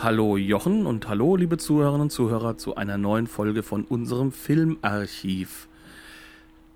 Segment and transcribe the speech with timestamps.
[0.00, 5.68] Hallo Jochen und hallo liebe Zuhörerinnen und Zuhörer zu einer neuen Folge von unserem Filmarchiv.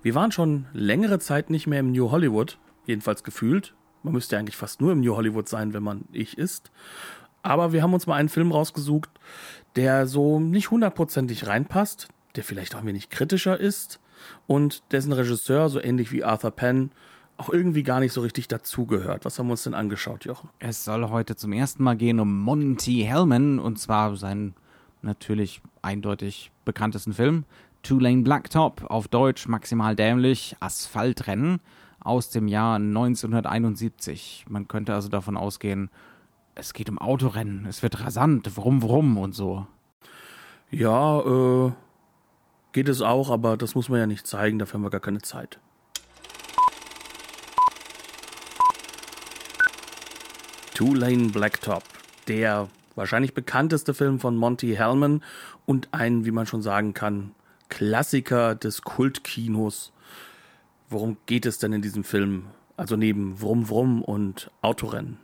[0.01, 3.75] Wir waren schon längere Zeit nicht mehr im New Hollywood, jedenfalls gefühlt.
[4.03, 6.69] Man müsste eigentlich fast nur im New Hollywood sein, wenn man ich ist.
[7.43, 9.09] Aber wir haben uns mal einen Film rausgesucht,
[9.77, 14.01] der so nicht hundertprozentig reinpasst, der vielleicht auch ein wenig kritischer ist
[14.47, 16.91] und dessen Regisseur, so ähnlich wie Arthur Penn,
[17.37, 19.25] auch irgendwie gar nicht so richtig dazugehört.
[19.25, 20.49] Was haben wir uns denn angeschaut, Jochen?
[20.59, 24.55] Es soll heute zum ersten Mal gehen um Monty Hellman und zwar seinen
[25.01, 27.45] natürlich eindeutig bekanntesten Film
[27.83, 31.59] Two Lane Blacktop, auf Deutsch maximal dämlich, Asphaltrennen
[31.99, 34.45] aus dem Jahr 1971.
[34.47, 35.89] Man könnte also davon ausgehen,
[36.55, 39.67] es geht um Autorennen, es wird rasant, wrum wrum und so.
[40.71, 41.71] Ja, äh,
[42.71, 45.21] geht es auch, aber das muss man ja nicht zeigen, dafür haben wir gar keine
[45.21, 45.59] Zeit.
[50.73, 51.83] Two Lane Blacktop,
[52.27, 55.23] der wahrscheinlich bekannteste Film von Monty Hellman
[55.67, 57.35] und ein, wie man schon sagen kann,
[57.69, 59.93] Klassiker des Kultkinos.
[60.89, 62.45] Worum geht es denn in diesem Film?
[62.75, 65.17] Also neben Wrum Wrum und Autorennen.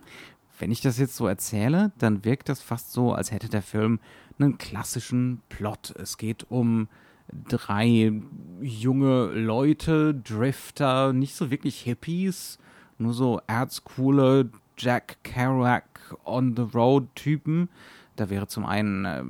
[0.60, 4.00] Wenn ich das jetzt so erzähle, dann wirkt das fast so, als hätte der Film
[4.38, 5.96] einen klassischen Plot.
[5.98, 6.90] Es geht um
[7.32, 8.22] drei
[8.62, 12.60] junge Leute, Drifter, nicht so wirklich Hippies,
[13.00, 15.84] nur so erzcoole Jack Kerouac
[16.26, 17.70] on the Road Typen.
[18.16, 19.24] Da wäre zum einen äh,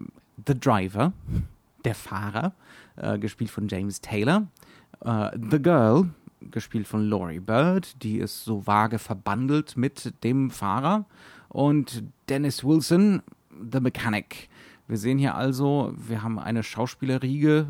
[0.48, 1.12] The Driver,
[1.84, 2.54] der Fahrer,
[2.96, 4.48] äh, gespielt von James Taylor.
[5.04, 6.10] Äh, the Girl,
[6.42, 11.06] gespielt von Laurie Bird, die ist so vage verbandelt mit dem Fahrer.
[11.50, 13.24] Und Dennis Wilson,
[13.72, 14.50] The Mechanic.
[14.88, 17.68] Wir sehen hier also, wir haben eine Schauspielerriege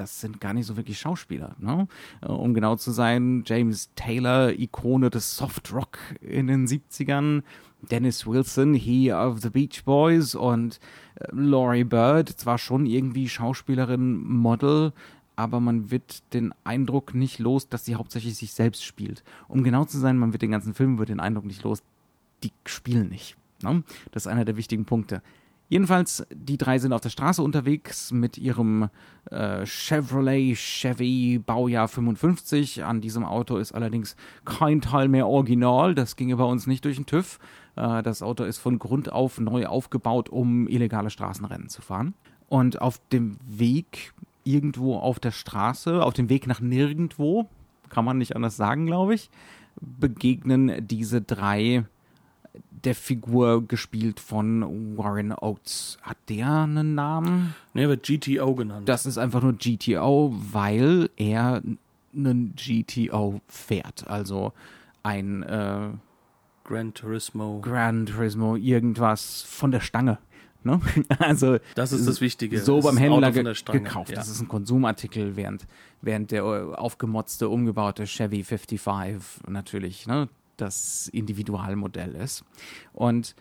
[0.00, 1.54] das sind gar nicht so wirklich Schauspieler.
[1.58, 1.86] Ne?
[2.22, 7.42] Äh, um genau zu sein, James Taylor, Ikone des Softrock in den 70ern,
[7.82, 10.80] Dennis Wilson, He of the Beach Boys und
[11.16, 14.92] äh, Laurie Bird, zwar schon irgendwie Schauspielerin, Model,
[15.36, 19.22] aber man wird den Eindruck nicht los, dass sie hauptsächlich sich selbst spielt.
[19.48, 21.82] Um genau zu sein, man wird den ganzen Film, wird den Eindruck nicht los,
[22.42, 23.36] die spielen nicht.
[23.62, 23.82] Ne?
[24.12, 25.22] Das ist einer der wichtigen Punkte.
[25.70, 28.90] Jedenfalls, die drei sind auf der Straße unterwegs mit ihrem
[29.30, 32.82] äh, Chevrolet Chevy Baujahr 55.
[32.82, 35.94] An diesem Auto ist allerdings kein Teil mehr original.
[35.94, 37.38] Das ginge bei uns nicht durch den TÜV.
[37.76, 42.14] Äh, das Auto ist von Grund auf neu aufgebaut, um illegale Straßenrennen zu fahren.
[42.48, 47.48] Und auf dem Weg irgendwo auf der Straße, auf dem Weg nach nirgendwo,
[47.90, 49.30] kann man nicht anders sagen, glaube ich,
[49.80, 51.84] begegnen diese drei
[52.84, 55.98] der Figur gespielt von Warren Oates.
[56.02, 57.54] Hat der einen Namen?
[57.74, 58.88] Ne, wird GTO genannt.
[58.88, 61.62] Das ist einfach nur GTO, weil er
[62.14, 64.06] einen GTO fährt.
[64.08, 64.52] Also
[65.02, 65.90] ein äh,
[66.64, 67.60] Gran Turismo.
[67.60, 70.18] Gran Turismo, irgendwas von der Stange.
[70.62, 70.80] Ne?
[71.18, 72.60] Also das ist das Wichtige.
[72.60, 73.42] So das beim Händler ge
[73.72, 74.10] gekauft.
[74.10, 74.16] Ja.
[74.16, 75.66] Das ist ein Konsumartikel, während,
[76.02, 80.28] während der aufgemotzte, umgebaute Chevy 55 natürlich ne,
[80.60, 82.44] das Individualmodell ist.
[82.92, 83.34] Und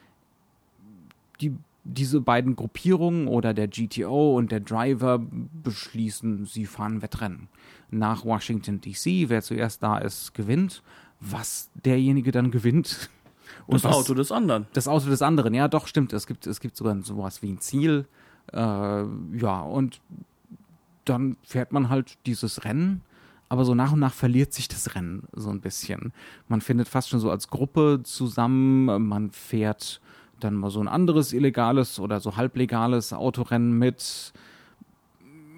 [1.41, 7.47] die, diese beiden Gruppierungen oder der GTO und der Driver beschließen, sie fahren Wettrennen.
[7.91, 10.83] Nach Washington DC, wer zuerst da ist, gewinnt.
[11.19, 13.09] Was derjenige dann gewinnt.
[13.67, 14.67] Und das was, Auto des anderen.
[14.73, 16.13] Das Auto des anderen, ja, doch, stimmt.
[16.13, 18.05] Es gibt, es gibt sogar sowas wie ein Ziel.
[18.53, 20.01] Äh, ja, und
[21.05, 23.01] dann fährt man halt dieses Rennen
[23.49, 26.13] aber so nach und nach verliert sich das Rennen so ein bisschen.
[26.47, 29.99] Man findet fast schon so als Gruppe zusammen, man fährt
[30.39, 34.31] dann mal so ein anderes illegales oder so halblegales Autorennen mit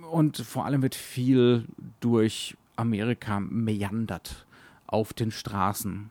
[0.10, 1.66] und vor allem wird viel
[2.00, 4.46] durch Amerika meandert
[4.88, 6.10] auf den Straßen.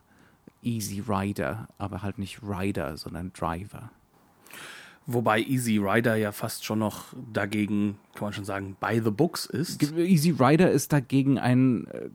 [0.63, 3.89] Easy Rider, aber halt nicht Rider, sondern Driver.
[5.13, 9.45] Wobei Easy Rider ja fast schon noch dagegen, kann man schon sagen, by the books
[9.45, 9.81] ist.
[9.97, 12.09] Easy Rider ist dagegen ein äh,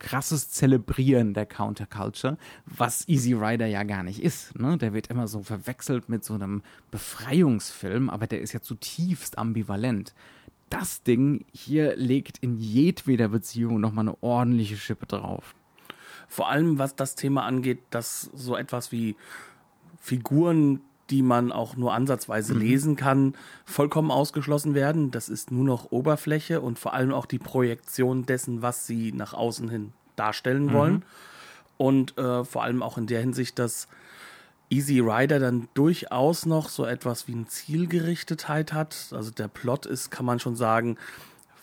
[0.00, 2.36] krasses Zelebrieren der Counterculture,
[2.66, 4.58] was Easy Rider ja gar nicht ist.
[4.58, 4.76] Ne?
[4.78, 10.14] Der wird immer so verwechselt mit so einem Befreiungsfilm, aber der ist ja zutiefst ambivalent.
[10.70, 15.54] Das Ding hier legt in jedweder Beziehung nochmal eine ordentliche Schippe drauf.
[16.28, 19.16] Vor allem was das Thema angeht, dass so etwas wie
[20.00, 22.60] Figuren die man auch nur ansatzweise Mhm.
[22.60, 23.34] lesen kann,
[23.64, 25.10] vollkommen ausgeschlossen werden.
[25.10, 29.32] Das ist nur noch Oberfläche und vor allem auch die Projektion dessen, was sie nach
[29.34, 30.72] außen hin darstellen Mhm.
[30.72, 31.04] wollen.
[31.76, 33.88] Und äh, vor allem auch in der Hinsicht, dass
[34.68, 39.08] Easy Rider dann durchaus noch so etwas wie eine Zielgerichtetheit hat.
[39.12, 40.96] Also der Plot ist, kann man schon sagen,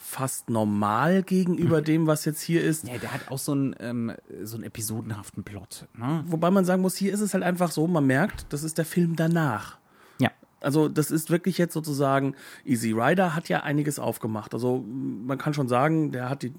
[0.10, 2.88] fast normal gegenüber dem, was jetzt hier ist.
[2.88, 5.86] Ja, der hat auch so einen, ähm, so einen episodenhaften Plot.
[5.98, 6.24] Ne?
[6.28, 8.86] Wobei man sagen muss, hier ist es halt einfach so, man merkt, das ist der
[8.86, 9.78] Film danach.
[10.20, 10.32] Ja.
[10.62, 14.54] Also das ist wirklich jetzt sozusagen, Easy Rider hat ja einiges aufgemacht.
[14.54, 16.54] Also man kann schon sagen, der hat die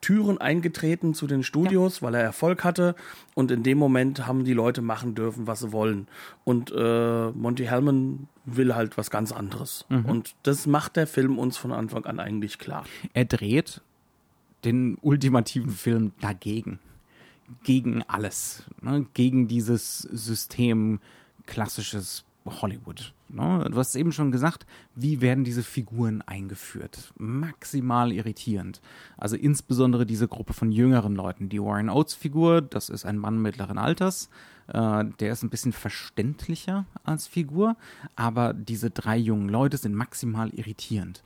[0.00, 2.94] Türen eingetreten zu den Studios, weil er Erfolg hatte
[3.34, 6.06] und in dem Moment haben die Leute machen dürfen, was sie wollen.
[6.44, 9.84] Und äh, Monty Hellman will halt was ganz anderes.
[9.88, 12.84] Und das macht der Film uns von Anfang an eigentlich klar.
[13.12, 13.82] Er dreht
[14.64, 16.78] den ultimativen Film dagegen.
[17.64, 18.64] Gegen alles.
[18.82, 19.06] Ne?
[19.14, 21.00] Gegen dieses System
[21.46, 23.12] klassisches Hollywood.
[23.28, 23.66] Ne?
[23.70, 27.12] Du hast eben schon gesagt, wie werden diese Figuren eingeführt?
[27.16, 28.80] Maximal irritierend.
[29.16, 31.48] Also insbesondere diese Gruppe von jüngeren Leuten.
[31.48, 34.30] Die Warren Oates Figur, das ist ein Mann mittleren Alters.
[34.68, 37.76] Äh, der ist ein bisschen verständlicher als Figur,
[38.16, 41.22] aber diese drei jungen Leute sind maximal irritierend.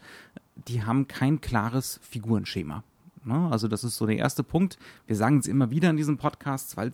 [0.69, 2.85] Die haben kein klares Figurenschema.
[3.25, 3.49] Ne?
[3.51, 4.79] Also das ist so der erste Punkt.
[5.07, 6.93] Wir sagen es immer wieder in diesen Podcasts, weil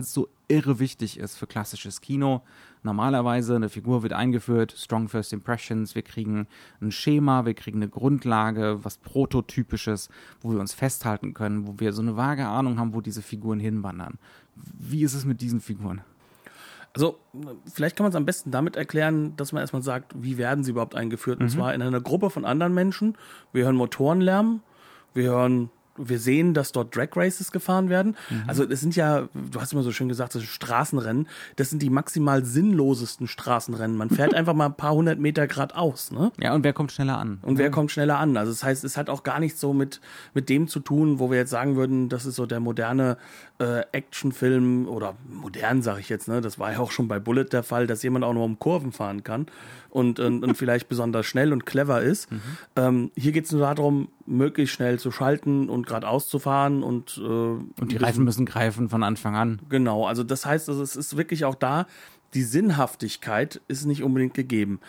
[0.00, 2.42] es so irre wichtig ist für klassisches Kino.
[2.82, 6.46] Normalerweise eine Figur wird eingeführt, Strong First Impressions, wir kriegen
[6.80, 10.08] ein Schema, wir kriegen eine Grundlage, was Prototypisches,
[10.40, 13.60] wo wir uns festhalten können, wo wir so eine vage Ahnung haben, wo diese Figuren
[13.60, 14.18] hinwandern.
[14.54, 16.02] Wie ist es mit diesen Figuren?
[16.94, 17.18] Also,
[17.72, 20.72] vielleicht kann man es am besten damit erklären, dass man erstmal sagt, wie werden sie
[20.72, 21.40] überhaupt eingeführt?
[21.40, 23.16] Und zwar in einer Gruppe von anderen Menschen.
[23.52, 24.60] Wir hören Motorenlärm,
[25.14, 28.16] wir hören, wir sehen, dass dort Drag Races gefahren werden.
[28.46, 31.28] Also, es sind ja, du hast immer so schön gesagt, das sind Straßenrennen.
[31.56, 33.96] Das sind die maximal sinnlosesten Straßenrennen.
[33.96, 36.32] Man fährt einfach mal ein paar hundert Meter geradeaus, ne?
[36.40, 37.38] Ja, und wer kommt schneller an?
[37.42, 38.36] Und wer kommt schneller an?
[38.36, 40.00] Also das heißt, es hat auch gar nichts so mit,
[40.34, 43.18] mit dem zu tun, wo wir jetzt sagen würden, das ist so der moderne
[43.58, 46.40] äh, Actionfilm oder modern, sage ich jetzt, ne?
[46.40, 48.92] Das war ja auch schon bei Bullet der Fall, dass jemand auch nur um Kurven
[48.92, 49.46] fahren kann
[49.90, 52.28] und, und, und vielleicht besonders schnell und clever ist.
[52.76, 57.18] Ähm, hier geht es nur darum, möglichst schnell zu schalten und geradeaus zu fahren und,
[57.18, 59.60] äh, Und die Reifen müssen greifen von Anfang an.
[59.68, 61.86] Genau, also das heißt, also es ist wirklich auch da,
[62.34, 64.80] die Sinnhaftigkeit ist nicht unbedingt gegeben.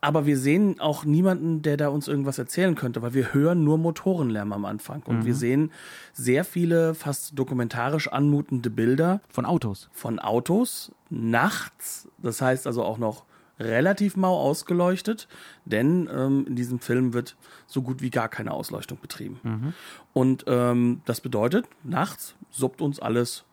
[0.00, 3.78] Aber wir sehen auch niemanden, der da uns irgendwas erzählen könnte, weil wir hören nur
[3.78, 5.02] Motorenlärm am Anfang.
[5.02, 5.72] Und wir sehen
[6.12, 9.88] sehr viele fast dokumentarisch anmutende Bilder Von Autos.
[9.92, 12.08] von Autos nachts.
[12.18, 13.24] Das heißt also auch noch
[13.58, 15.28] relativ mau ausgeleuchtet,
[15.64, 17.36] denn ähm, in diesem Film wird
[17.66, 19.74] so gut wie gar keine Ausleuchtung betrieben.
[20.12, 23.44] Und ähm, das bedeutet, nachts suppt uns alles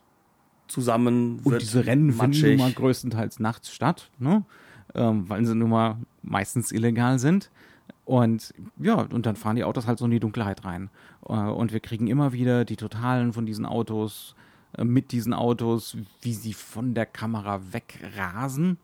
[0.67, 1.39] zusammen.
[1.43, 2.57] Und diese Rennen finden matschig.
[2.57, 4.43] nun mal größtenteils nachts statt, ne?
[4.95, 7.49] ähm, weil sie nun mal meistens illegal sind.
[8.05, 10.89] Und ja, und dann fahren die Autos halt so in die Dunkelheit rein.
[11.27, 14.35] Äh, und wir kriegen immer wieder die Totalen von diesen Autos,
[14.77, 18.77] äh, mit diesen Autos, wie sie von der Kamera wegrasen.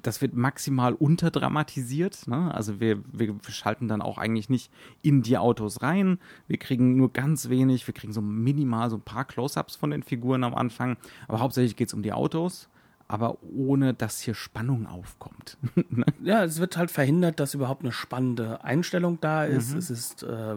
[0.00, 2.26] Das wird maximal unterdramatisiert.
[2.26, 2.52] Ne?
[2.54, 4.72] Also wir, wir schalten dann auch eigentlich nicht
[5.02, 6.18] in die Autos rein.
[6.48, 10.02] Wir kriegen nur ganz wenig, wir kriegen so minimal so ein paar Close-ups von den
[10.02, 10.96] Figuren am Anfang.
[11.28, 12.68] Aber hauptsächlich geht es um die Autos,
[13.08, 15.56] aber ohne dass hier Spannung aufkommt.
[16.22, 19.72] Ja, es wird halt verhindert, dass überhaupt eine spannende Einstellung da ist.
[19.72, 19.78] Mhm.
[19.78, 20.56] Es ist äh,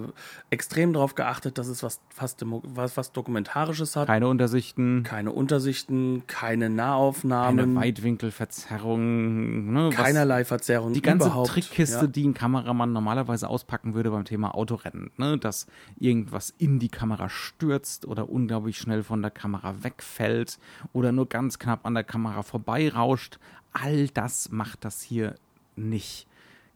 [0.49, 4.07] extrem darauf geachtet, dass es was fast was, was Dokumentarisches hat.
[4.07, 9.73] Keine Untersichten, keine Untersichten, keine keine Nahaufnahmen, Weitwinkelverzerrung.
[9.73, 9.87] Ne?
[9.89, 11.49] was- keinerlei Verzerrung die ganze überhaupt.
[11.49, 12.07] Trickkiste, ja.
[12.07, 15.37] die ein Kameramann normalerweise auspacken würde beim Thema Autorennen, ne?
[15.37, 15.67] dass
[15.99, 20.59] irgendwas in die Kamera stürzt oder unglaublich schnell von der Kamera wegfällt
[20.93, 23.39] oder nur ganz knapp an der Kamera vorbeirauscht.
[23.71, 25.35] All das macht das hier
[25.75, 26.27] nicht.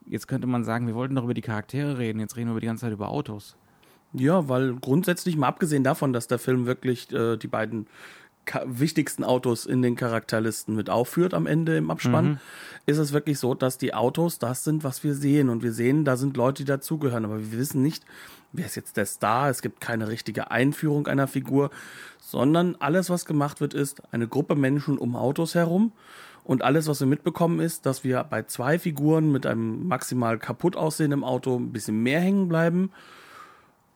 [0.07, 2.61] Jetzt könnte man sagen, wir wollten doch über die Charaktere reden, jetzt reden wir über
[2.61, 3.55] die ganze Zeit über Autos.
[4.13, 7.87] Ja, weil grundsätzlich, mal abgesehen davon, dass der Film wirklich äh, die beiden
[8.65, 12.39] wichtigsten Autos in den Charakterlisten mit aufführt am Ende im Abspann,
[12.85, 15.49] ist es wirklich so, dass die Autos das sind, was wir sehen.
[15.49, 17.23] Und wir sehen, da sind Leute, die dazugehören.
[17.25, 18.03] Aber wir wissen nicht,
[18.51, 19.49] wer ist jetzt der Star.
[19.49, 21.69] Es gibt keine richtige Einführung einer Figur,
[22.31, 25.91] sondern alles, was gemacht wird, ist eine Gruppe Menschen um Autos herum.
[26.45, 30.75] Und alles, was wir mitbekommen, ist, dass wir bei zwei Figuren mit einem maximal kaputt
[30.75, 32.91] aussehenden Auto ein bisschen mehr hängen bleiben.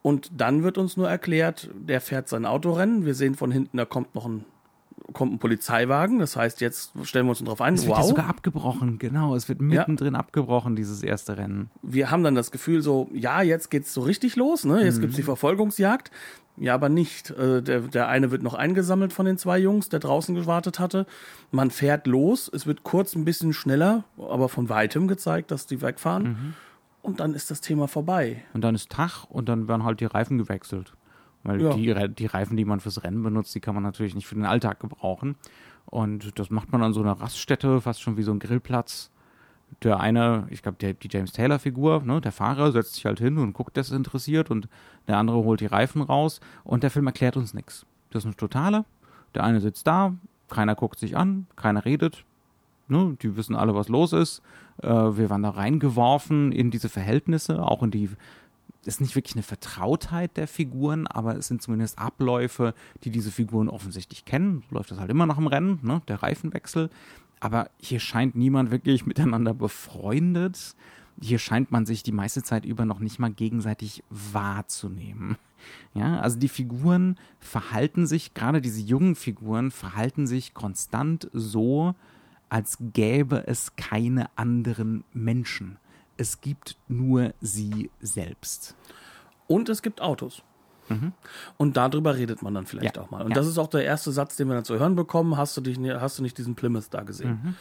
[0.01, 3.05] Und dann wird uns nur erklärt, der fährt sein Autorennen.
[3.05, 4.43] Wir sehen von hinten, da kommt noch ein,
[5.13, 6.19] kommt ein Polizeiwagen.
[6.19, 9.33] Das heißt, jetzt stellen wir uns darauf ein, Es wird ja sogar abgebrochen, genau.
[9.33, 11.71] Es wird mittendrin abgebrochen, dieses erste Rennen.
[11.81, 14.83] wir haben dann das Gefühl so, ja, jetzt geht's so richtig los, ne?
[14.83, 16.11] Jetzt gibt's die Verfolgungsjagd.
[16.57, 17.31] Ja, aber nicht.
[17.31, 21.05] Äh, der, der eine wird noch eingesammelt von den zwei Jungs, der draußen gewartet hatte.
[21.51, 25.81] Man fährt los, es wird kurz ein bisschen schneller, aber von weitem gezeigt, dass die
[25.81, 26.23] wegfahren.
[26.23, 26.53] Mhm.
[27.01, 28.43] Und dann ist das Thema vorbei.
[28.53, 30.93] Und dann ist Tag und dann werden halt die Reifen gewechselt.
[31.43, 31.73] Weil ja.
[31.73, 34.45] die, die Reifen, die man fürs Rennen benutzt, die kann man natürlich nicht für den
[34.45, 35.35] Alltag gebrauchen.
[35.85, 39.11] Und das macht man an so einer Raststätte, fast schon wie so ein Grillplatz
[39.83, 43.53] der eine, ich glaube, die James Taylor-Figur, ne, der Fahrer setzt sich halt hin und
[43.53, 44.67] guckt das interessiert und
[45.07, 47.85] der andere holt die Reifen raus und der Film erklärt uns nichts.
[48.11, 48.85] Das ist eine totale.
[49.33, 50.13] Der eine sitzt da,
[50.49, 52.23] keiner guckt sich an, keiner redet.
[52.87, 54.41] Ne, die wissen alle, was los ist.
[54.81, 58.09] Äh, wir waren da reingeworfen in diese Verhältnisse, auch in die
[58.85, 63.67] ist nicht wirklich eine Vertrautheit der Figuren, aber es sind zumindest Abläufe, die diese Figuren
[63.67, 64.63] offensichtlich kennen.
[64.69, 66.01] So läuft das halt immer nach dem Rennen, ne?
[66.07, 66.89] der Reifenwechsel.
[67.39, 70.75] Aber hier scheint niemand wirklich miteinander befreundet.
[71.21, 75.37] Hier scheint man sich die meiste Zeit über noch nicht mal gegenseitig wahrzunehmen.
[75.93, 81.95] Ja, also die Figuren verhalten sich, gerade diese jungen Figuren verhalten sich konstant so,
[82.49, 85.77] als gäbe es keine anderen Menschen.
[86.17, 88.75] Es gibt nur sie selbst.
[89.47, 90.43] Und es gibt Autos.
[90.89, 91.13] Mhm.
[91.57, 93.01] Und darüber redet man dann vielleicht ja.
[93.01, 93.21] auch mal.
[93.21, 93.35] Und ja.
[93.35, 95.37] das ist auch der erste Satz, den wir dann zu hören bekommen.
[95.37, 97.39] Hast du, dich, hast du nicht diesen Plymouth da gesehen?
[97.43, 97.55] Mhm.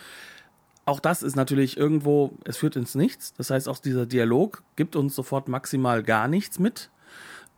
[0.86, 3.32] Auch das ist natürlich irgendwo, es führt ins Nichts.
[3.34, 6.90] Das heißt, auch dieser Dialog gibt uns sofort maximal gar nichts mit.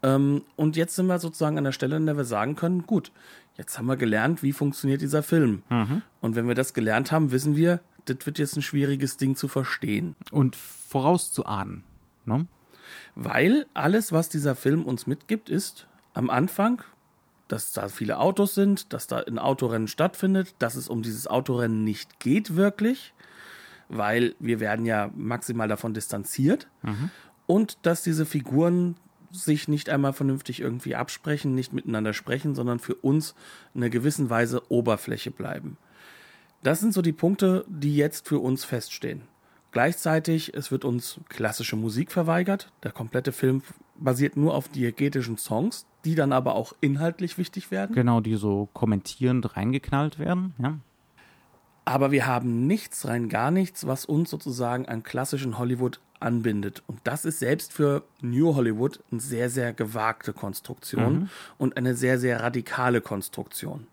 [0.02, 3.10] Ähm, und jetzt sind wir sozusagen an der Stelle, in der wir sagen können, gut,
[3.56, 5.62] jetzt haben wir gelernt, wie funktioniert dieser Film.
[5.68, 6.02] Mhm.
[6.20, 9.48] Und wenn wir das gelernt haben, wissen wir, das wird jetzt ein schwieriges Ding zu
[9.48, 10.14] verstehen.
[10.30, 11.82] Und vorauszuahnen.
[12.24, 12.46] Ne?
[13.14, 16.82] Weil alles, was dieser Film uns mitgibt, ist am Anfang,
[17.48, 21.84] dass da viele Autos sind, dass da ein Autorennen stattfindet, dass es um dieses Autorennen
[21.84, 23.14] nicht geht wirklich,
[23.88, 27.10] weil wir werden ja maximal davon distanziert mhm.
[27.46, 28.96] und dass diese Figuren
[29.30, 33.34] sich nicht einmal vernünftig irgendwie absprechen, nicht miteinander sprechen, sondern für uns
[33.74, 35.76] in einer gewissen Weise Oberfläche bleiben.
[36.62, 39.22] Das sind so die Punkte, die jetzt für uns feststehen.
[39.76, 42.72] Gleichzeitig, es wird uns klassische Musik verweigert.
[42.82, 43.60] Der komplette Film
[43.94, 47.94] basiert nur auf diegetischen Songs, die dann aber auch inhaltlich wichtig werden.
[47.94, 50.78] Genau, die so kommentierend reingeknallt werden, ja.
[51.84, 56.82] Aber wir haben nichts, rein gar nichts, was uns sozusagen an klassischen Hollywood anbindet.
[56.86, 61.28] Und das ist selbst für New Hollywood eine sehr, sehr gewagte Konstruktion mhm.
[61.58, 63.88] und eine sehr, sehr radikale Konstruktion.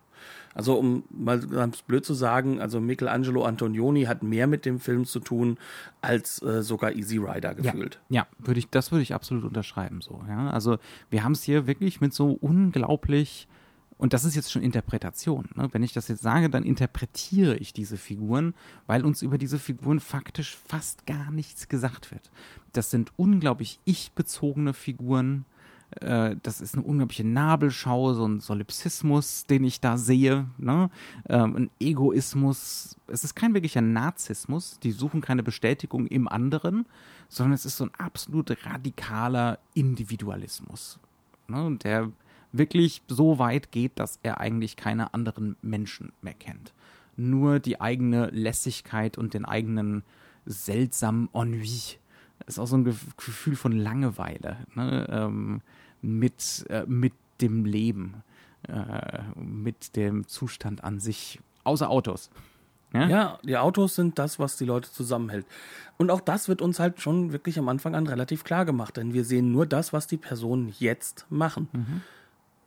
[0.54, 5.04] Also um mal ganz blöd zu sagen, also Michelangelo Antonioni hat mehr mit dem Film
[5.04, 5.58] zu tun
[6.00, 8.00] als äh, sogar Easy Rider gefühlt.
[8.08, 10.22] Ja, ja würde ich, das würde ich absolut unterschreiben so.
[10.28, 10.78] Ja, also
[11.10, 13.48] wir haben es hier wirklich mit so unglaublich
[13.96, 15.48] und das ist jetzt schon Interpretation.
[15.54, 15.68] Ne?
[15.72, 18.54] Wenn ich das jetzt sage, dann interpretiere ich diese Figuren,
[18.86, 22.30] weil uns über diese Figuren faktisch fast gar nichts gesagt wird.
[22.72, 25.44] Das sind unglaublich ich-bezogene Figuren
[26.00, 30.90] äh, das ist eine unglaubliche Nabelschau, so ein Solipsismus, den ich da sehe, ne?
[31.28, 32.96] Ähm, ein Egoismus.
[33.06, 36.86] Es ist kein wirklicher Narzissmus, die suchen keine Bestätigung im anderen,
[37.28, 40.98] sondern es ist so ein absolut radikaler Individualismus,
[41.48, 41.76] ne?
[41.82, 42.10] der
[42.52, 46.72] wirklich so weit geht, dass er eigentlich keine anderen Menschen mehr kennt.
[47.16, 50.04] Nur die eigene Lässigkeit und den eigenen
[50.46, 51.98] seltsamen Ennui.
[52.46, 54.58] Ist auch so ein Gefühl von Langeweile.
[54.74, 55.06] Ne?
[55.08, 55.62] Ähm,
[56.04, 58.22] mit, äh, mit dem Leben,
[58.68, 62.30] äh, mit dem Zustand an sich, außer Autos.
[62.92, 63.08] Ja?
[63.08, 65.46] ja, die Autos sind das, was die Leute zusammenhält.
[65.98, 69.12] Und auch das wird uns halt schon wirklich am Anfang an relativ klar gemacht, denn
[69.12, 71.68] wir sehen nur das, was die Personen jetzt machen.
[71.72, 72.02] Mhm.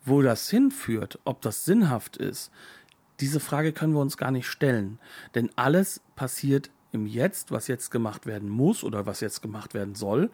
[0.03, 2.51] Wo das hinführt, ob das sinnhaft ist,
[3.19, 4.99] diese Frage können wir uns gar nicht stellen.
[5.33, 9.95] Denn alles passiert im Jetzt, was jetzt gemacht werden muss oder was jetzt gemacht werden
[9.95, 10.29] soll.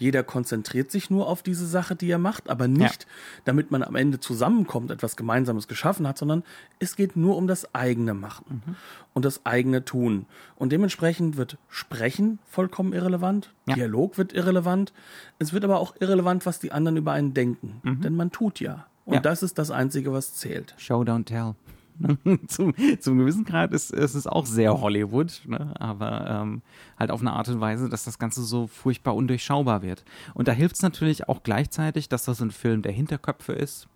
[0.00, 3.08] Jeder konzentriert sich nur auf diese Sache, die er macht, aber nicht, ja.
[3.44, 6.42] damit man am Ende zusammenkommt, etwas Gemeinsames geschaffen hat, sondern
[6.78, 8.76] es geht nur um das eigene Machen mhm.
[9.12, 10.24] und das eigene Tun.
[10.56, 13.74] Und dementsprechend wird Sprechen vollkommen irrelevant, ja.
[13.74, 14.94] Dialog wird irrelevant,
[15.38, 18.00] es wird aber auch irrelevant, was die anderen über einen denken, mhm.
[18.00, 18.86] denn man tut ja.
[19.04, 19.20] Und ja.
[19.20, 20.74] das ist das Einzige, was zählt.
[20.78, 21.54] Show, don't tell.
[22.46, 25.74] zum, zum gewissen Grad ist, ist es auch sehr Hollywood, ne?
[25.78, 26.62] aber ähm,
[26.98, 30.04] halt auf eine Art und Weise, dass das Ganze so furchtbar undurchschaubar wird.
[30.34, 33.88] Und da hilft es natürlich auch gleichzeitig, dass das ein Film der Hinterköpfe ist.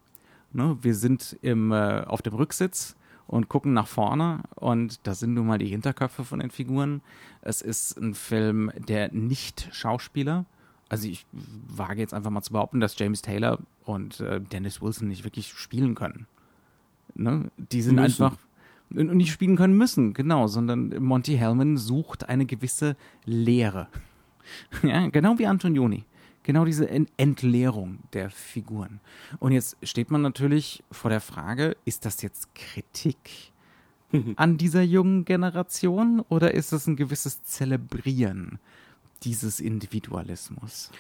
[0.53, 0.77] Ne?
[0.83, 2.97] Wir sind im, äh, auf dem Rücksitz
[3.27, 7.01] und gucken nach vorne und da sind nun mal die Hinterköpfe von den Figuren.
[7.41, 10.45] Es ist ein Film der Nicht-Schauspieler.
[10.89, 15.09] Also ich wage jetzt einfach mal zu behaupten, dass James Taylor und äh, Dennis Wilson
[15.09, 16.27] nicht wirklich spielen können.
[17.15, 17.51] Ne?
[17.57, 18.23] Die sind müssen.
[18.23, 18.39] einfach
[18.91, 23.89] und nicht spielen können müssen, genau, sondern Monty Hellman sucht eine gewisse Lehre.
[24.83, 26.05] ja, genau wie Antonioni.
[26.43, 29.01] Genau diese Entleerung der Figuren.
[29.39, 33.53] Und jetzt steht man natürlich vor der Frage, ist das jetzt Kritik
[34.37, 38.59] an dieser jungen Generation oder ist das ein gewisses Zelebrieren
[39.23, 40.91] dieses Individualismus?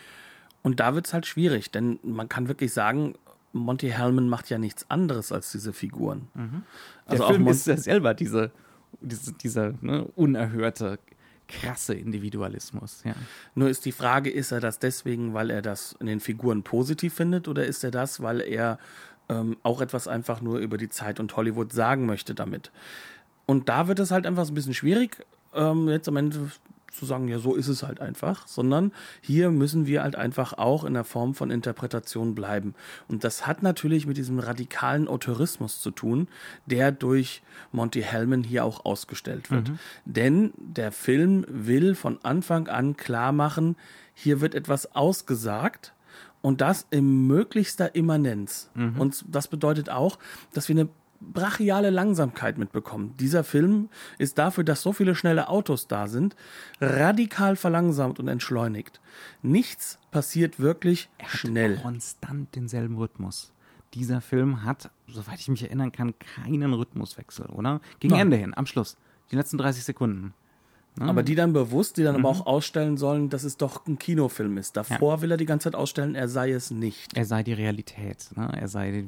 [0.62, 3.12] Und da wird es halt schwierig, denn man kann wirklich sagen,
[3.54, 6.28] Monty Hellman macht ja nichts anderes als diese Figuren.
[6.34, 6.62] Mhm.
[7.06, 8.50] Also Der Film ist ja selber diese,
[9.00, 10.98] diese, dieser ne, unerhörte,
[11.48, 13.02] krasse Individualismus.
[13.04, 13.14] Ja.
[13.54, 17.14] Nur ist die Frage, ist er das deswegen, weil er das in den Figuren positiv
[17.14, 18.78] findet oder ist er das, weil er
[19.28, 22.72] ähm, auch etwas einfach nur über die Zeit und Hollywood sagen möchte damit?
[23.46, 26.50] Und da wird es halt einfach ein bisschen schwierig, ähm, jetzt am Ende
[26.94, 30.84] zu sagen, ja, so ist es halt einfach, sondern hier müssen wir halt einfach auch
[30.84, 32.74] in der Form von Interpretation bleiben.
[33.08, 36.28] Und das hat natürlich mit diesem radikalen Autorismus zu tun,
[36.66, 39.68] der durch Monty Hellman hier auch ausgestellt wird.
[39.68, 39.78] Mhm.
[40.04, 43.76] Denn der Film will von Anfang an klar machen,
[44.14, 45.92] hier wird etwas ausgesagt,
[46.44, 48.68] und das in möglichster Immanenz.
[48.74, 49.00] Mhm.
[49.00, 50.18] Und das bedeutet auch,
[50.52, 50.90] dass wir eine
[51.32, 53.14] brachiale Langsamkeit mitbekommen.
[53.18, 53.88] Dieser Film
[54.18, 56.36] ist dafür, dass so viele schnelle Autos da sind,
[56.80, 59.00] radikal verlangsamt und entschleunigt.
[59.42, 61.76] Nichts passiert wirklich er hat schnell.
[61.78, 63.52] Konstant denselben Rhythmus.
[63.94, 67.80] Dieser Film hat, soweit ich mich erinnern kann, keinen Rhythmuswechsel, oder?
[68.00, 68.22] Gegen Nein.
[68.22, 68.96] Ende hin, am Schluss.
[69.30, 70.34] Die letzten 30 Sekunden.
[71.00, 71.08] Ah.
[71.08, 72.24] Aber die dann bewusst, die dann mhm.
[72.24, 74.76] aber auch ausstellen sollen, dass es doch ein Kinofilm ist.
[74.76, 75.22] Davor ja.
[75.22, 77.16] will er die ganze Zeit ausstellen, er sei es nicht.
[77.16, 78.30] Er sei die Realität.
[78.36, 78.48] Ne?
[78.56, 79.04] Er sei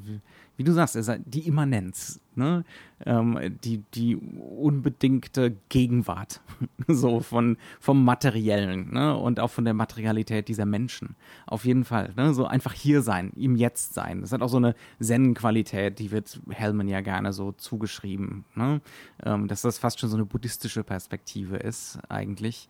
[0.56, 2.64] wie du sagst, die Immanenz, ne?
[3.04, 6.40] Ähm, die, die unbedingte Gegenwart,
[6.88, 9.14] so von, vom Materiellen ne?
[9.16, 11.14] und auch von der Materialität dieser Menschen.
[11.46, 12.32] Auf jeden Fall, ne?
[12.32, 14.22] so einfach hier sein, im Jetzt sein.
[14.22, 18.80] Das hat auch so eine Zen-Qualität, die wird Hellman ja gerne so zugeschrieben, ne?
[19.24, 22.68] Ähm, dass das fast schon so eine buddhistische Perspektive ist, eigentlich.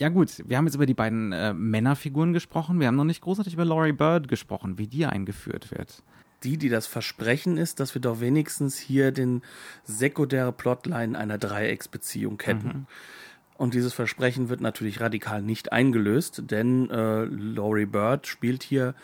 [0.00, 2.78] Ja gut, wir haben jetzt über die beiden äh, Männerfiguren gesprochen.
[2.78, 6.02] Wir haben noch nicht großartig über Laurie Bird gesprochen, wie die eingeführt wird
[6.44, 9.42] die, die das Versprechen ist, dass wir doch wenigstens hier den
[9.84, 12.66] sekundäre Plotline einer Dreiecksbeziehung hätten.
[12.68, 12.86] Mhm.
[13.56, 18.94] Und dieses Versprechen wird natürlich radikal nicht eingelöst, denn äh, Laurie Bird spielt hier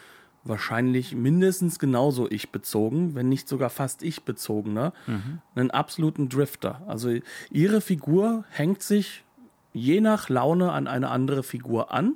[0.44, 5.40] wahrscheinlich mindestens genauso ich bezogen, wenn nicht sogar fast ich bezogener, mhm.
[5.54, 6.82] einen absoluten Drifter.
[6.86, 7.14] Also
[7.50, 9.24] ihre Figur hängt sich
[9.72, 12.14] je nach Laune an eine andere Figur an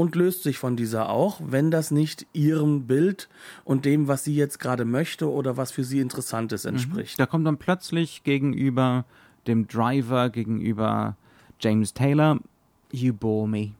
[0.00, 3.28] und löst sich von dieser auch, wenn das nicht ihrem Bild
[3.64, 6.70] und dem, was sie jetzt gerade möchte oder was für sie interessant ist, mhm.
[6.70, 7.20] entspricht.
[7.20, 9.04] Da kommt dann plötzlich gegenüber
[9.46, 11.16] dem Driver, gegenüber
[11.60, 12.38] James Taylor,
[12.90, 13.72] You bore me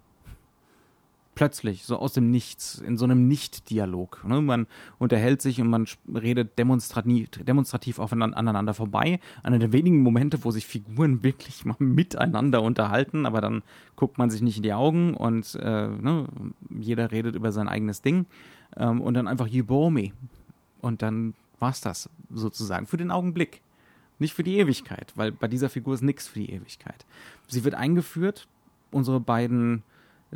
[1.40, 4.22] plötzlich, so aus dem Nichts, in so einem Nicht-Dialog.
[4.26, 4.42] Ne?
[4.42, 4.66] Man
[4.98, 9.20] unterhält sich und man redet demonstrativ, demonstrativ aufeinander vorbei.
[9.42, 13.62] Einer der wenigen Momente, wo sich Figuren wirklich mal miteinander unterhalten, aber dann
[13.96, 16.26] guckt man sich nicht in die Augen und äh, ne?
[16.78, 18.26] jeder redet über sein eigenes Ding.
[18.76, 20.12] Ähm, und dann einfach You bore me.
[20.82, 23.62] Und dann war's das sozusagen für den Augenblick.
[24.18, 27.06] Nicht für die Ewigkeit, weil bei dieser Figur ist nichts für die Ewigkeit.
[27.48, 28.46] Sie wird eingeführt,
[28.90, 29.84] unsere beiden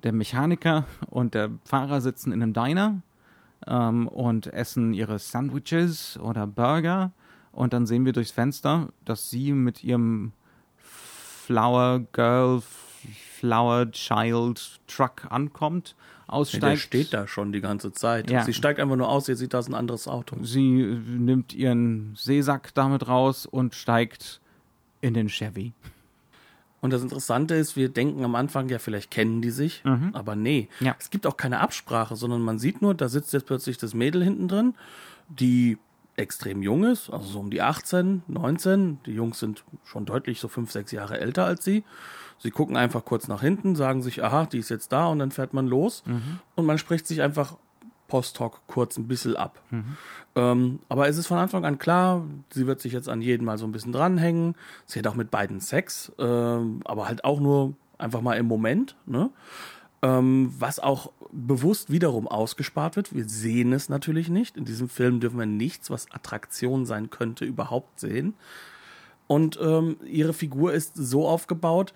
[0.03, 3.03] der Mechaniker und der Fahrer sitzen in einem Diner
[3.67, 7.13] ähm, und essen ihre Sandwiches oder Burger.
[7.53, 10.33] Und dann sehen wir durchs Fenster, dass sie mit ihrem
[10.77, 12.63] Flower Girl,
[13.39, 15.95] Flower Child Truck ankommt,
[16.27, 16.63] aussteigt.
[16.63, 18.31] Ja, der steht da schon die ganze Zeit.
[18.31, 18.45] Ja.
[18.45, 20.43] Sie steigt einfach nur aus, sie sieht, da ist ein anderes Auto.
[20.43, 24.41] Sie nimmt ihren Seesack damit raus und steigt
[25.01, 25.75] in den Chevy.
[26.85, 30.11] Und das Interessante ist, wir denken am Anfang, ja, vielleicht kennen die sich, mhm.
[30.13, 30.69] aber nee.
[30.81, 30.95] Ja.
[30.99, 34.23] Es gibt auch keine Absprache, sondern man sieht nur, da sitzt jetzt plötzlich das Mädel
[34.23, 34.75] hinten drin,
[35.31, 35.79] die
[36.17, 38.99] extrem jung ist, also so um die 18, 19.
[39.07, 41.85] Die Jungs sind schon deutlich so fünf, sechs Jahre älter als sie.
[42.39, 45.31] Sie gucken einfach kurz nach hinten, sagen sich, aha, die ist jetzt da und dann
[45.31, 46.03] fährt man los.
[46.05, 46.41] Mhm.
[46.55, 47.57] Und man spricht sich einfach
[48.15, 49.61] Post-Talk kurz ein bisschen ab.
[49.73, 49.97] Mhm.
[50.37, 53.59] Ähm, aber es ist von Anfang an klar, sie wird sich jetzt an jeden mal
[53.59, 54.55] so ein bisschen dranhängen.
[54.87, 58.95] Sie hat auch mit beiden Sex, ähm, aber halt auch nur einfach mal im Moment.
[59.07, 59.31] Ne?
[60.03, 63.13] Ähm, was auch bewusst wiederum ausgespart wird.
[63.13, 64.57] Wir sehen es natürlich nicht.
[64.57, 68.35] In diesem Film dürfen wir nichts, was Attraktion sein könnte, überhaupt sehen.
[69.27, 71.95] Und ähm, ihre Figur ist so aufgebaut,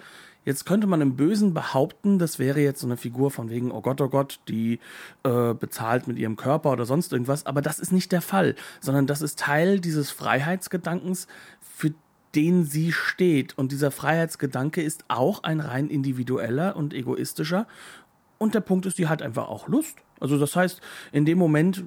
[0.49, 3.83] Jetzt könnte man im Bösen behaupten, das wäre jetzt so eine Figur von wegen, oh
[3.83, 4.81] Gott, oh Gott, die
[5.23, 7.45] äh, bezahlt mit ihrem Körper oder sonst irgendwas.
[7.45, 11.27] Aber das ist nicht der Fall, sondern das ist Teil dieses Freiheitsgedankens,
[11.61, 11.93] für
[12.35, 13.59] den sie steht.
[13.59, 17.67] Und dieser Freiheitsgedanke ist auch ein rein individueller und egoistischer.
[18.39, 19.99] Und der Punkt ist, die hat einfach auch Lust.
[20.19, 20.81] Also das heißt,
[21.13, 21.85] in dem Moment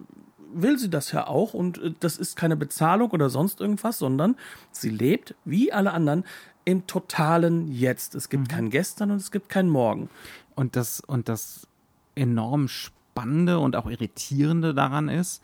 [0.53, 4.35] will sie das ja auch und äh, das ist keine Bezahlung oder sonst irgendwas, sondern
[4.71, 6.23] sie lebt wie alle anderen
[6.65, 8.15] im totalen Jetzt.
[8.15, 8.47] Es gibt mhm.
[8.47, 10.09] kein Gestern und es gibt kein Morgen.
[10.55, 11.67] Und das, und das
[12.15, 15.41] enorm spannende und auch irritierende daran ist,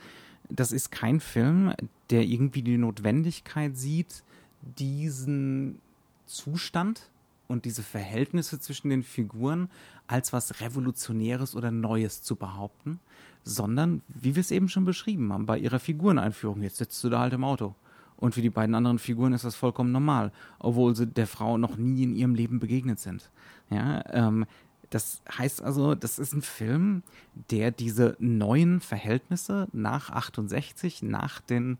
[0.50, 1.74] das ist kein Film,
[2.10, 4.24] der irgendwie die Notwendigkeit sieht,
[4.62, 5.80] diesen
[6.26, 7.10] Zustand
[7.48, 9.70] und diese Verhältnisse zwischen den Figuren
[10.08, 13.00] als was Revolutionäres oder Neues zu behaupten,
[13.48, 17.22] sondern, wie wir es eben schon beschrieben haben, bei ihrer Figureneinführung, jetzt sitzt du da
[17.22, 17.76] halt im Auto.
[18.18, 21.78] Und für die beiden anderen Figuren ist das vollkommen normal, obwohl sie der Frau noch
[21.78, 23.30] nie in ihrem Leben begegnet sind.
[23.70, 24.46] Ja, ähm,
[24.90, 27.04] das heißt also, das ist ein Film,
[27.52, 31.78] der diese neuen Verhältnisse nach 68, nach den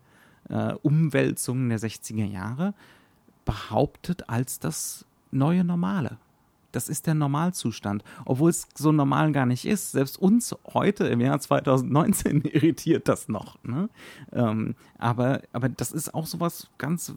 [0.48, 2.74] äh, Umwälzungen der 60er Jahre,
[3.44, 6.18] behauptet als das neue Normale.
[6.72, 9.92] Das ist der Normalzustand, obwohl es so normal gar nicht ist.
[9.92, 13.62] Selbst uns heute im Jahr 2019 irritiert das noch.
[13.64, 13.88] Ne?
[14.32, 17.14] Ähm, aber, aber das ist auch sowas ganz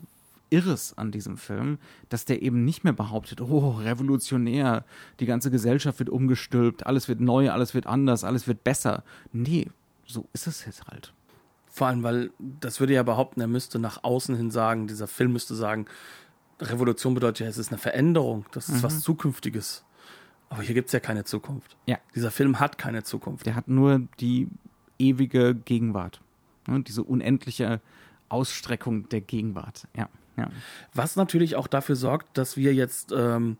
[0.52, 4.84] Irres an diesem Film, dass der eben nicht mehr behauptet, oh, revolutionär,
[5.20, 9.04] die ganze Gesellschaft wird umgestülpt, alles wird neu, alles wird anders, alles wird besser.
[9.32, 9.70] Nee,
[10.06, 11.14] so ist es jetzt halt.
[11.68, 15.32] Vor allem, weil das würde ja behaupten, er müsste nach außen hin sagen, dieser Film
[15.32, 15.86] müsste sagen,
[16.62, 18.84] Revolution bedeutet ja, es ist eine Veränderung, das ist mhm.
[18.84, 19.84] was Zukünftiges.
[20.50, 21.78] Aber hier gibt es ja keine Zukunft.
[21.86, 21.98] Ja.
[22.14, 23.46] Dieser Film hat keine Zukunft.
[23.46, 24.50] Der hat nur die
[25.00, 26.20] ewige Gegenwart.
[26.68, 26.82] Ne?
[26.82, 27.80] Diese unendliche
[28.28, 29.88] Ausstreckung der Gegenwart.
[29.96, 30.10] Ja.
[30.38, 30.50] Ja.
[30.94, 33.58] Was natürlich auch dafür sorgt, dass wir jetzt ähm,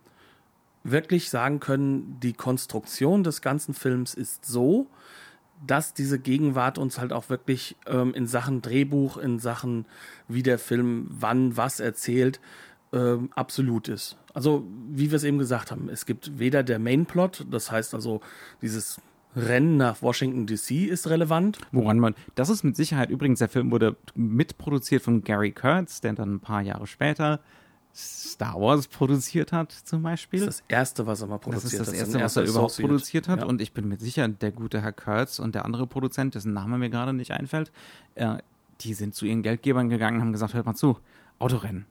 [0.84, 4.88] wirklich sagen können, die Konstruktion des ganzen Films ist so,
[5.66, 9.86] dass diese Gegenwart uns halt auch wirklich ähm, in Sachen Drehbuch, in Sachen,
[10.28, 12.40] wie der Film wann was erzählt,
[12.94, 14.18] ähm, absolut ist.
[14.34, 18.22] Also, wie wir es eben gesagt haben, es gibt weder der Mainplot, das heißt also
[18.62, 19.00] dieses
[19.36, 21.58] Rennen nach Washington DC ist relevant.
[21.72, 26.14] Woran man, das ist mit Sicherheit übrigens, der Film wurde mitproduziert von Gary Kurtz, der
[26.14, 27.40] dann ein paar Jahre später
[27.94, 30.40] Star Wars produziert hat, zum Beispiel.
[30.46, 31.88] Das ist das erste, was er mal produziert hat.
[31.88, 33.40] Das ist das erste, was er überhaupt produziert hat.
[33.42, 33.46] Ja.
[33.46, 36.78] Und ich bin mir sicher, der gute Herr Kurtz und der andere Produzent, dessen Name
[36.78, 37.72] mir gerade nicht einfällt,
[38.16, 38.38] äh,
[38.82, 40.98] die sind zu ihren Geldgebern gegangen und haben gesagt, hört mal zu,
[41.40, 41.86] Autorennen.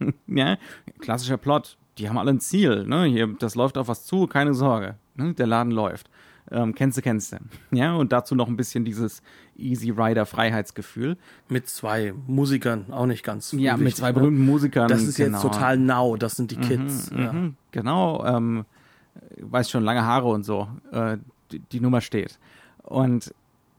[0.26, 0.56] ja,
[0.98, 1.76] klassischer Plot.
[1.98, 2.86] Die haben alle ein Ziel.
[2.86, 3.04] Ne?
[3.04, 4.96] Hier, das läuft auf was zu, keine Sorge.
[5.16, 5.34] Ne?
[5.34, 6.08] Der Laden läuft.
[6.50, 7.36] Ähm, kennst du, kennst du.
[7.70, 9.22] Ja, und dazu noch ein bisschen dieses
[9.56, 11.16] Easy Rider Freiheitsgefühl.
[11.48, 13.52] Mit zwei Musikern, auch nicht ganz.
[13.52, 14.14] Ja, mit zwei ne?
[14.14, 14.88] berühmten Musikern.
[14.88, 15.38] Das ist genau.
[15.38, 17.10] jetzt total now, das sind die mhm, Kids.
[17.10, 17.34] Mhm, ja.
[17.70, 18.64] Genau, ähm,
[19.38, 20.68] weiß schon, lange Haare und so.
[20.90, 21.18] Äh,
[21.52, 22.38] die, die Nummer steht.
[22.82, 23.32] Und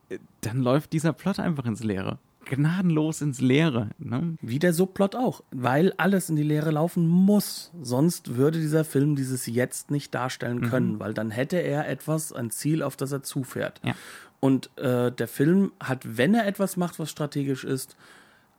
[0.09, 3.89] äh, dann läuft dieser Plot einfach ins Leere gnadenlos ins Leere.
[3.97, 4.35] Ne?
[4.41, 7.71] Wie der Subplot auch, weil alles in die Leere laufen muss.
[7.81, 10.69] Sonst würde dieser Film dieses Jetzt nicht darstellen mhm.
[10.69, 10.99] können, mhm.
[10.99, 13.81] weil dann hätte er etwas, ein Ziel, auf das er zufährt.
[13.83, 13.95] Ja.
[14.39, 17.95] Und äh, der Film hat, wenn er etwas macht, was strategisch ist,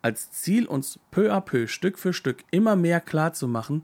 [0.01, 3.83] als Ziel, uns peu à peu, Stück für Stück immer mehr klar zu machen,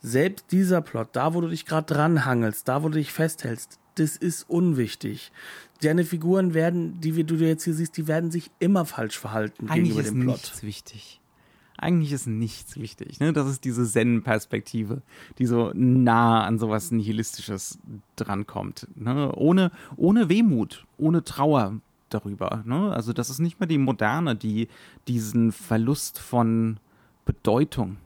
[0.00, 4.16] selbst dieser Plot, da wo du dich gerade dranhangelst, da wo du dich festhältst, das
[4.16, 5.32] ist unwichtig
[5.84, 9.96] deine Figuren werden, die du jetzt hier siehst, die werden sich immer falsch verhalten Eigentlich
[9.96, 10.34] gegenüber dem Plot.
[10.34, 11.20] Eigentlich ist nichts wichtig.
[11.78, 13.20] Eigentlich ist nichts wichtig.
[13.20, 13.32] Ne?
[13.32, 15.02] Das ist diese Zen-Perspektive,
[15.38, 17.78] die so nah an sowas Nihilistisches
[18.16, 18.86] drankommt.
[18.94, 19.32] Ne?
[19.34, 22.62] Ohne, ohne Wehmut, ohne Trauer darüber.
[22.66, 22.92] Ne?
[22.92, 24.68] Also das ist nicht mehr die Moderne, die
[25.08, 26.78] diesen Verlust von
[27.24, 27.96] Bedeutung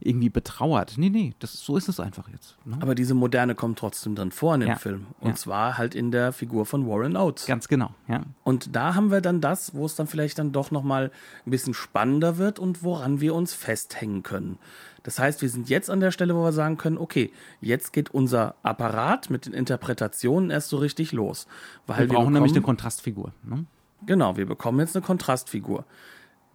[0.00, 0.94] irgendwie betrauert.
[0.96, 2.56] Nee, nee, das, so ist es einfach jetzt.
[2.64, 2.76] Ne?
[2.80, 5.06] Aber diese Moderne kommt trotzdem dann vor in dem ja, Film.
[5.20, 5.34] Und ja.
[5.36, 7.46] zwar halt in der Figur von Warren Oates.
[7.46, 8.22] Ganz genau, ja.
[8.44, 11.10] Und da haben wir dann das, wo es dann vielleicht dann doch nochmal
[11.46, 14.58] ein bisschen spannender wird und woran wir uns festhängen können.
[15.02, 18.10] Das heißt, wir sind jetzt an der Stelle, wo wir sagen können, okay, jetzt geht
[18.10, 21.46] unser Apparat mit den Interpretationen erst so richtig los.
[21.86, 23.32] Weil wir brauchen wir bekommen, nämlich eine Kontrastfigur.
[23.44, 23.66] Ne?
[24.04, 25.84] Genau, wir bekommen jetzt eine Kontrastfigur.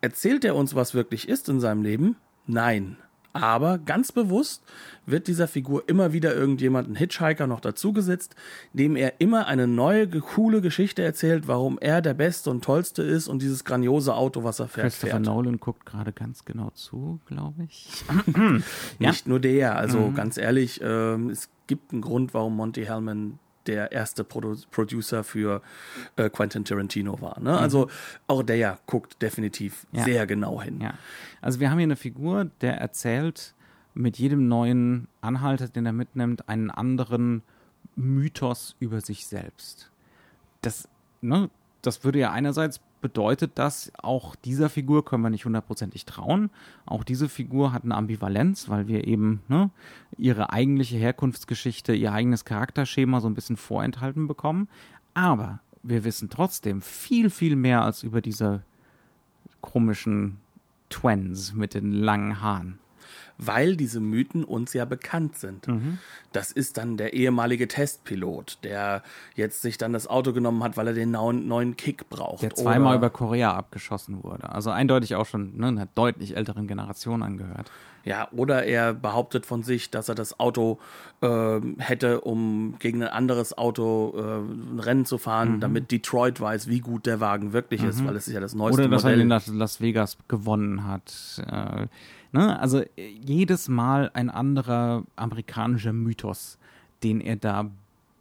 [0.01, 2.17] Erzählt er uns, was wirklich ist in seinem Leben?
[2.45, 2.97] Nein.
[3.33, 4.63] Aber ganz bewusst
[5.05, 8.35] wird dieser Figur immer wieder irgendjemand, ein Hitchhiker, noch dazugesetzt,
[8.73, 13.27] dem er immer eine neue, coole Geschichte erzählt, warum er der Beste und Tollste ist
[13.27, 14.87] und dieses grandiose Auto, was er fährt.
[14.87, 15.25] Christopher fährt.
[15.25, 18.03] Nolan guckt gerade ganz genau zu, glaube ich.
[18.99, 19.29] Nicht ja.
[19.29, 20.15] nur der, also mhm.
[20.15, 25.61] ganz ehrlich, äh, es gibt einen Grund, warum Monty Hellman der erste Produ Producer für
[26.15, 27.39] äh, Quentin Tarantino war.
[27.39, 27.57] Ne?
[27.57, 27.89] Also
[28.27, 30.03] auch der guckt definitiv ja.
[30.03, 30.81] sehr genau hin.
[30.81, 30.93] Ja.
[31.41, 33.53] Also wir haben hier eine Figur, der erzählt
[33.93, 37.43] mit jedem neuen Anhalter, den er mitnimmt, einen anderen
[37.95, 39.91] Mythos über sich selbst.
[40.61, 40.87] Das,
[41.21, 41.49] ne,
[41.81, 46.49] das würde ja einerseits bedeutet das, auch dieser Figur können wir nicht hundertprozentig trauen.
[46.85, 49.69] Auch diese Figur hat eine Ambivalenz, weil wir eben ne,
[50.17, 54.69] ihre eigentliche Herkunftsgeschichte, ihr eigenes Charakterschema so ein bisschen vorenthalten bekommen.
[55.13, 58.63] Aber wir wissen trotzdem viel, viel mehr als über diese
[59.61, 60.37] komischen
[60.89, 62.80] Twins mit den langen Haaren.
[63.43, 65.67] Weil diese Mythen uns ja bekannt sind.
[65.67, 65.97] Mhm.
[66.31, 69.03] Das ist dann der ehemalige Testpilot, der
[69.35, 72.41] jetzt sich dann das Auto genommen hat, weil er den neuen, neuen Kick braucht.
[72.43, 74.49] Der zweimal über Korea abgeschossen wurde.
[74.49, 77.69] Also eindeutig auch schon ne, einer deutlich älteren Generation angehört.
[78.03, 80.79] Ja, oder er behauptet von sich, dass er das Auto
[81.21, 84.21] ähm, hätte, um gegen ein anderes Auto äh,
[84.73, 85.59] ein Rennen zu fahren, Mhm.
[85.59, 88.81] damit Detroit weiß, wie gut der Wagen wirklich ist, weil es ist ja das neueste
[88.81, 89.19] Oder dass Modell.
[89.19, 91.43] er in Las, Las Vegas gewonnen hat.
[91.47, 91.87] Äh,
[92.31, 92.59] ne?
[92.59, 96.57] Also äh, jedes Mal ein anderer amerikanischer Mythos,
[97.03, 97.69] den er da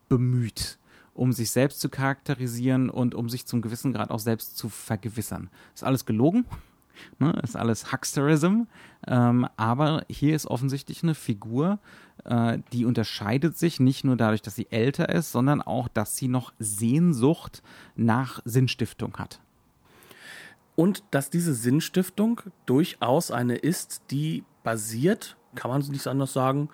[0.08, 0.78] bemüht,
[1.14, 5.48] um sich selbst zu charakterisieren und um sich zum gewissen Grad auch selbst zu vergewissern.
[5.74, 6.44] Ist alles gelogen.
[7.18, 8.64] Ne, ist alles Hucksterism,
[9.06, 11.78] ähm, aber hier ist offensichtlich eine Figur,
[12.24, 16.28] äh, die unterscheidet sich nicht nur dadurch, dass sie älter ist, sondern auch, dass sie
[16.28, 17.62] noch Sehnsucht
[17.96, 19.40] nach Sinnstiftung hat.
[20.80, 26.70] Und dass diese Sinnstiftung durchaus eine ist, die basiert, kann man nicht anders sagen,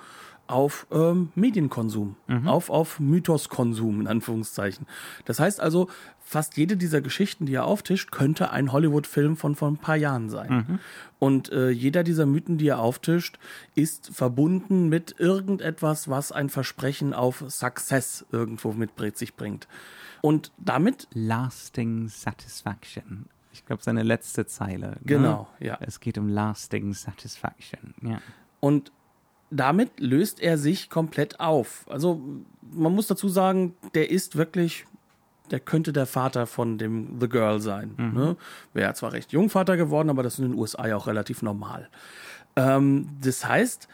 [0.47, 2.15] auf ähm, Medienkonsum,
[2.47, 4.87] auf, auf Mythoskonsum in Anführungszeichen.
[5.25, 5.89] Das heißt also,
[6.21, 10.31] fast jede dieser Geschichten, die er auftischt, könnte ein Hollywood-Film von vor ein paar Jahren
[10.31, 10.79] sein.
[11.19, 13.41] Und äh, jeder dieser Mythen, die er auftischt,
[13.75, 19.67] ist verbunden mit irgendetwas, was ein Versprechen auf Success irgendwo mit sich bringt.
[20.21, 23.29] Und damit Lasting Satisfaction.
[23.57, 24.91] Ich glaube, seine letzte Zeile.
[24.91, 24.97] Ne?
[25.05, 25.79] Genau, ja.
[25.81, 27.95] Es geht um Lasting Satisfaction.
[28.03, 28.21] Ja.
[28.61, 28.93] Und
[29.51, 31.87] damit löst er sich komplett auf.
[31.89, 32.21] Also
[32.63, 34.87] man muss dazu sagen, der ist wirklich,
[35.51, 37.95] der könnte der Vater von dem The Girl sein.
[37.97, 38.37] Ne?
[38.73, 41.43] Wäre zwar recht jung Vater geworden, aber das ist in den USA ja auch relativ
[41.43, 41.89] normal.
[42.57, 43.89] Ähm, das heißt,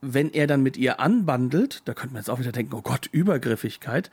[0.00, 3.08] wenn er dann mit ihr anbandelt, da könnte man jetzt auch wieder denken, oh Gott,
[3.10, 4.10] Übergriffigkeit,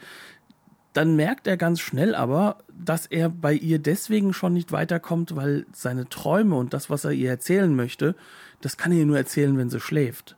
[0.95, 5.65] dann merkt er ganz schnell aber, dass er bei ihr deswegen schon nicht weiterkommt, weil
[5.73, 8.15] seine Träume und das, was er ihr erzählen möchte,
[8.61, 10.37] das kann er ihr nur erzählen, wenn sie schläft.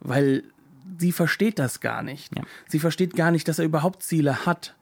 [0.00, 0.44] Weil
[0.98, 2.36] sie versteht das gar nicht.
[2.36, 2.42] Ja.
[2.68, 4.76] Sie versteht gar nicht, dass er überhaupt Ziele hat.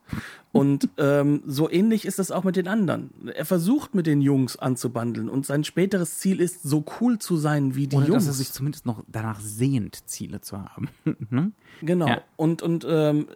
[0.51, 3.09] Und ähm, so ähnlich ist das auch mit den anderen.
[3.33, 7.75] Er versucht mit den Jungs anzubandeln und sein späteres Ziel ist, so cool zu sein
[7.75, 8.25] wie die Oder Jungs.
[8.25, 10.89] dass er sich zumindest noch danach sehnt, Ziele zu haben.
[11.29, 11.51] ne?
[11.81, 12.07] Genau.
[12.07, 12.21] Ja.
[12.35, 13.27] Und, und ähm,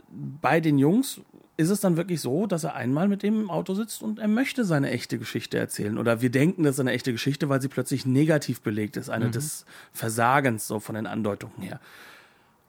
[0.42, 1.22] bei den Jungs
[1.60, 4.30] ist es dann wirklich so, dass er einmal mit dem im Auto sitzt und er
[4.30, 5.98] möchte seine echte Geschichte erzählen.
[5.98, 9.10] Oder wir denken, das ist eine echte Geschichte, weil sie plötzlich negativ belegt ist.
[9.10, 11.82] Eine des Versagens, so von den Andeutungen her.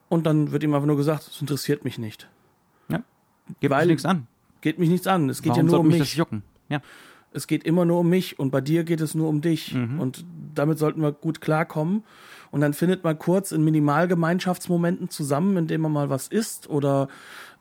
[0.09, 2.27] Und dann wird ihm einfach nur gesagt, es interessiert mich nicht.
[2.89, 3.01] Ja.
[3.61, 4.27] Weil- mich nichts an.
[4.59, 5.29] Geht mich nichts an.
[5.29, 6.09] Es geht Warum ja nur um mich mich.
[6.09, 6.43] das jucken?
[6.67, 6.81] Ja.
[7.33, 9.73] es geht immer nur um mich und bei dir geht es nur um dich.
[9.73, 10.01] Mhm.
[10.01, 12.03] Und damit sollten wir gut klarkommen.
[12.51, 17.07] Und dann findet man kurz in Minimalgemeinschaftsmomenten zusammen, indem man mal was isst oder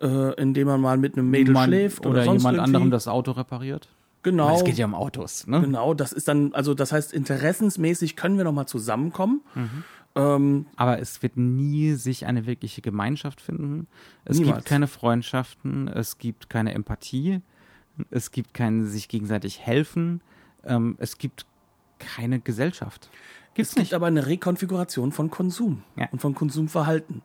[0.00, 2.64] äh, indem man mal mit einem Mädel Man- schläft oder, oder sonst jemand irgendwie.
[2.76, 3.88] anderem das Auto repariert.
[4.22, 4.56] Genau.
[4.56, 5.46] Es geht ja um Autos.
[5.46, 5.60] Ne?
[5.62, 9.40] Genau, das ist dann, also das heißt, interessensmäßig können wir nochmal zusammenkommen.
[9.54, 9.84] Mhm.
[10.16, 13.86] Ähm, Aber es wird nie sich eine wirkliche Gemeinschaft finden.
[14.24, 14.56] Es Niemals.
[14.58, 17.40] gibt keine Freundschaften, es gibt keine Empathie,
[18.10, 20.20] es gibt kein sich gegenseitig helfen,
[20.64, 21.46] ähm, es gibt
[22.00, 23.08] keine Gesellschaft.
[23.54, 23.94] Gibt's es gibt nicht.
[23.94, 26.08] aber eine Rekonfiguration von Konsum Ja.
[26.12, 27.22] und von Konsumverhalten.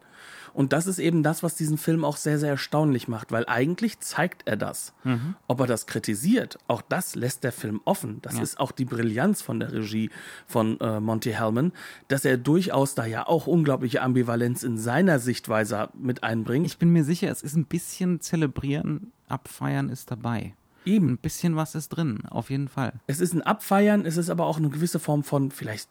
[0.53, 3.99] Und das ist eben das, was diesen Film auch sehr, sehr erstaunlich macht, weil eigentlich
[3.99, 4.93] zeigt er das.
[5.03, 5.35] Mhm.
[5.47, 8.19] Ob er das kritisiert, auch das lässt der Film offen.
[8.21, 8.41] Das Ja.
[8.43, 10.09] ist auch die Brillanz von der Regie
[10.47, 11.73] von äh, Monty Hellman,
[12.07, 16.65] dass er durchaus da ja auch unglaubliche Ambivalenz in seiner Sichtweise mit einbringt.
[16.67, 20.55] Ich bin mir sicher, es ist ein bisschen zelebrieren, abfeiern ist dabei.
[20.85, 21.09] Eben.
[21.09, 22.93] Ein bisschen was ist drin, auf jeden Fall.
[23.07, 25.89] Es ist ein Abfeiern, es ist aber auch eine gewisse Form von vielleicht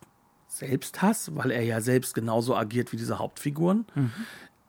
[0.58, 3.86] Selbsthass, weil er ja selbst genauso agiert wie diese Hauptfiguren.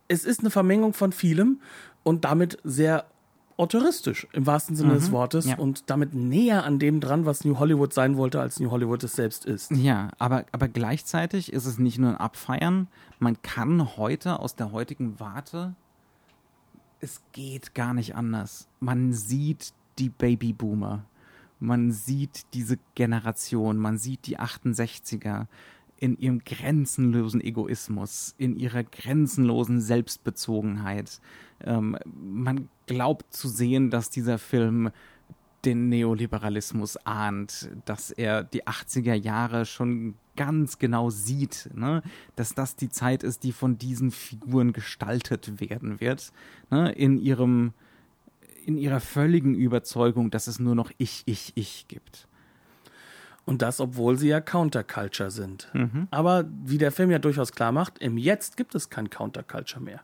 [0.07, 1.59] Es ist eine Vermengung von vielem
[2.03, 3.05] und damit sehr
[3.57, 5.57] autoristisch im wahrsten Sinne des Wortes ja.
[5.57, 9.13] und damit näher an dem dran, was New Hollywood sein wollte, als New Hollywood es
[9.13, 9.71] selbst ist.
[9.71, 12.87] Ja, aber, aber gleichzeitig ist es nicht nur ein Abfeiern.
[13.19, 15.73] Man kann heute aus der heutigen Warte,
[16.99, 18.67] es geht gar nicht anders.
[18.79, 21.05] Man sieht die Babyboomer.
[21.59, 23.77] Man sieht diese Generation.
[23.77, 25.45] Man sieht die 68er
[25.97, 31.19] in ihrem grenzenlosen Egoismus, in ihrer grenzenlosen Selbstbezogenheit.
[31.63, 34.91] Ähm, man glaubt zu sehen, dass dieser Film
[35.63, 42.03] den Neoliberalismus ahnt, dass er die 80er Jahre schon ganz genau sieht, ne?
[42.35, 46.31] dass das die Zeit ist, die von diesen Figuren gestaltet werden wird,
[46.69, 46.91] ne?
[46.91, 47.73] in ihrem
[48.65, 52.27] in ihrer völligen Überzeugung, dass es nur noch ich, ich, ich gibt.
[53.45, 55.69] Und das, obwohl sie ja Counterculture sind.
[55.73, 56.07] Mhm.
[56.09, 60.01] Aber wie der Film ja durchaus klar macht, im Jetzt gibt es kein Counterculture mehr.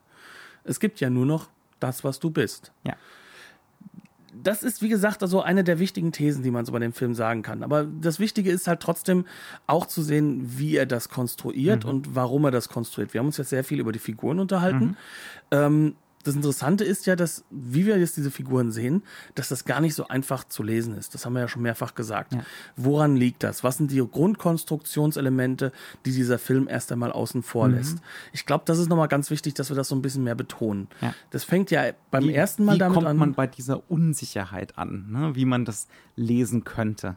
[0.63, 1.49] Es gibt ja nur noch
[1.79, 2.71] das, was du bist.
[2.83, 2.95] Ja.
[4.33, 7.15] das ist, wie gesagt, also eine der wichtigen Thesen, die man so bei dem Film
[7.15, 7.63] sagen kann.
[7.63, 9.25] Aber das Wichtige ist halt trotzdem
[9.67, 11.89] auch zu sehen, wie er das konstruiert mhm.
[11.89, 13.13] und warum er das konstruiert.
[13.13, 14.85] Wir haben uns jetzt sehr viel über die Figuren unterhalten.
[14.85, 14.95] Mhm.
[15.51, 19.03] Ähm, das Interessante ist ja, dass, wie wir jetzt diese Figuren sehen,
[19.35, 21.13] dass das gar nicht so einfach zu lesen ist.
[21.13, 22.33] Das haben wir ja schon mehrfach gesagt.
[22.33, 22.43] Ja.
[22.75, 23.63] Woran liegt das?
[23.63, 25.71] Was sind die Grundkonstruktionselemente,
[26.05, 27.75] die dieser Film erst einmal außen vor mhm.
[27.75, 27.97] lässt?
[28.33, 30.87] Ich glaube, das ist nochmal ganz wichtig, dass wir das so ein bisschen mehr betonen.
[31.01, 31.13] Ja.
[31.29, 33.17] Das fängt ja beim wie, ersten Mal wie damit kommt an.
[33.17, 35.35] man bei dieser Unsicherheit an, ne?
[35.35, 37.15] wie man das lesen könnte.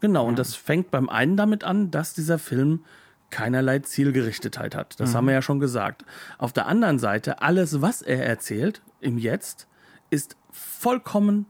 [0.00, 0.28] Genau, ja.
[0.28, 2.84] und das fängt beim einen damit an, dass dieser Film
[3.30, 4.98] keinerlei Zielgerichtetheit hat.
[4.98, 5.14] Das mhm.
[5.16, 6.04] haben wir ja schon gesagt.
[6.38, 9.66] Auf der anderen Seite, alles, was er erzählt im Jetzt,
[10.10, 11.46] ist vollkommen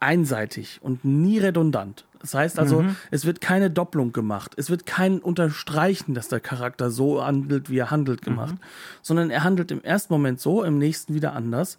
[0.00, 2.04] einseitig und nie redundant.
[2.20, 2.96] Das heißt also, mhm.
[3.10, 4.54] es wird keine Doppelung gemacht.
[4.56, 8.54] Es wird kein Unterstreichen, dass der Charakter so handelt, wie er handelt, gemacht.
[8.54, 8.60] Mhm.
[9.02, 11.78] Sondern er handelt im ersten Moment so, im nächsten wieder anders.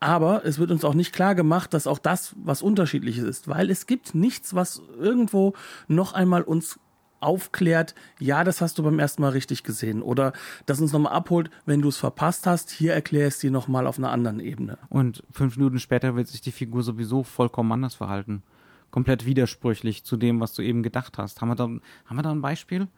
[0.00, 3.70] Aber es wird uns auch nicht klar gemacht, dass auch das was Unterschiedliches ist, weil
[3.70, 5.52] es gibt nichts, was irgendwo
[5.86, 6.80] noch einmal uns
[7.22, 10.02] aufklärt, ja, das hast du beim ersten Mal richtig gesehen.
[10.02, 10.32] Oder
[10.66, 13.98] das uns nochmal abholt, wenn du es verpasst hast, hier erklär es dir nochmal auf
[13.98, 14.78] einer anderen Ebene.
[14.88, 18.42] Und fünf Minuten später wird sich die Figur sowieso vollkommen anders verhalten.
[18.90, 21.40] Komplett widersprüchlich zu dem, was du eben gedacht hast.
[21.40, 22.88] Haben wir da, haben wir da ein Beispiel?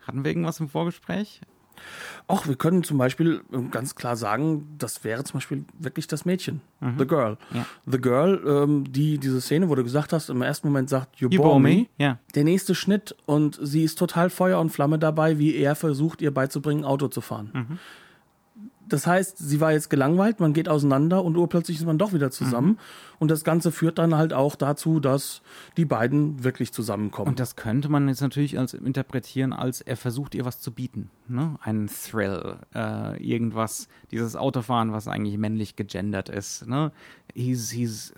[0.00, 1.40] Hatten wir irgendwas im Vorgespräch?
[2.28, 6.24] Ach, wir können zum Beispiel ähm, ganz klar sagen, das wäre zum Beispiel wirklich das
[6.24, 6.94] Mädchen, mhm.
[6.98, 7.36] The Girl.
[7.52, 7.66] Ja.
[7.86, 11.28] The Girl, ähm, die diese Szene, wo du gesagt hast, im ersten Moment sagt, You,
[11.30, 11.68] you bore me.
[11.68, 11.86] me.
[11.98, 12.18] Ja.
[12.34, 16.32] Der nächste Schnitt und sie ist total Feuer und Flamme dabei, wie er versucht, ihr
[16.32, 17.50] beizubringen, Auto zu fahren.
[17.52, 17.78] Mhm.
[18.88, 22.30] Das heißt, sie war jetzt gelangweilt, man geht auseinander und urplötzlich ist man doch wieder
[22.30, 22.68] zusammen.
[22.68, 22.78] Mhm.
[23.18, 25.42] Und das Ganze führt dann halt auch dazu, dass
[25.76, 27.28] die beiden wirklich zusammenkommen.
[27.28, 31.10] Und das könnte man jetzt natürlich als interpretieren, als er versucht ihr was zu bieten.
[31.28, 31.56] Ne?
[31.62, 36.66] Einen Thrill, äh, irgendwas, dieses Autofahren, was eigentlich männlich gegendert ist.
[36.66, 36.92] Ne?
[37.34, 38.12] He's, he's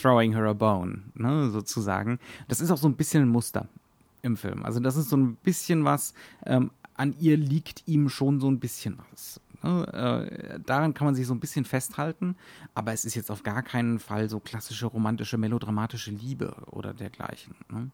[0.00, 1.50] throwing her a bone, ne?
[1.50, 2.18] sozusagen.
[2.48, 3.68] Das ist auch so ein bisschen ein Muster
[4.22, 4.64] im Film.
[4.64, 6.14] Also das ist so ein bisschen was,
[6.44, 9.40] ähm, an ihr liegt ihm schon so ein bisschen was.
[9.62, 10.28] Ne?
[10.52, 12.36] Äh, daran kann man sich so ein bisschen festhalten,
[12.74, 17.54] aber es ist jetzt auf gar keinen Fall so klassische romantische, melodramatische Liebe oder dergleichen.
[17.70, 17.90] Ne?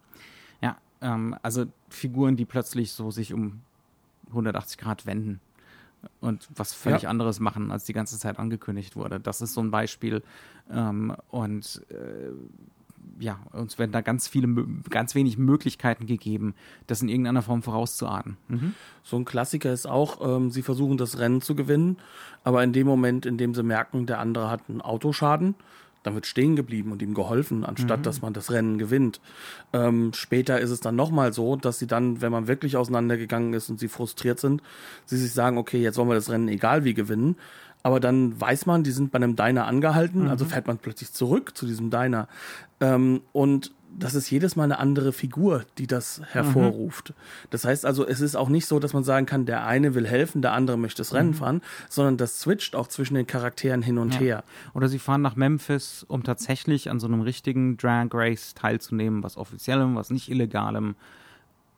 [0.61, 3.61] Ja, ähm, also Figuren, die plötzlich so sich um
[4.29, 5.41] 180 Grad wenden
[6.21, 7.11] und was völlig ja.
[7.11, 9.21] anderes machen, als die ganze Zeit angekündigt wurde.
[9.21, 10.23] Das ist so ein Beispiel.
[10.71, 12.31] Ähm, und äh,
[13.19, 14.49] ja, uns werden da ganz viele,
[14.91, 16.55] ganz wenig Möglichkeiten gegeben,
[16.87, 18.37] das in irgendeiner Form vorauszuahnen.
[18.49, 18.75] Mhm.
[19.03, 21.99] So ein Klassiker ist auch, ähm, sie versuchen das Rennen zu gewinnen,
[22.45, 25.55] aber in dem Moment, in dem sie merken, der andere hat einen Autoschaden,
[26.03, 28.03] dann wird stehen geblieben und ihm geholfen, anstatt mhm.
[28.05, 29.21] dass man das Rennen gewinnt.
[29.73, 33.71] Ähm, später ist es dann nochmal so, dass sie dann, wenn man wirklich auseinandergegangen ist
[33.71, 34.63] und sie frustriert sind,
[35.05, 37.37] sie sich sagen, okay, jetzt wollen wir das Rennen egal wie gewinnen
[37.83, 40.31] aber dann weiß man, die sind bei einem Diner angehalten, mhm.
[40.31, 42.29] also fährt man plötzlich zurück zu diesem Diner.
[42.81, 47.11] Ähm, und das ist jedes Mal eine andere Figur, die das hervorruft.
[47.11, 47.15] Mhm.
[47.51, 50.07] Das heißt also, es ist auch nicht so, dass man sagen kann, der eine will
[50.07, 51.35] helfen, der andere möchte das Rennen mhm.
[51.35, 54.21] fahren, sondern das switcht auch zwischen den Charakteren hin und ja.
[54.21, 54.45] her.
[54.75, 59.37] Oder sie fahren nach Memphis, um tatsächlich an so einem richtigen Drag Race teilzunehmen, was
[59.37, 60.95] offiziellem, was nicht illegalem.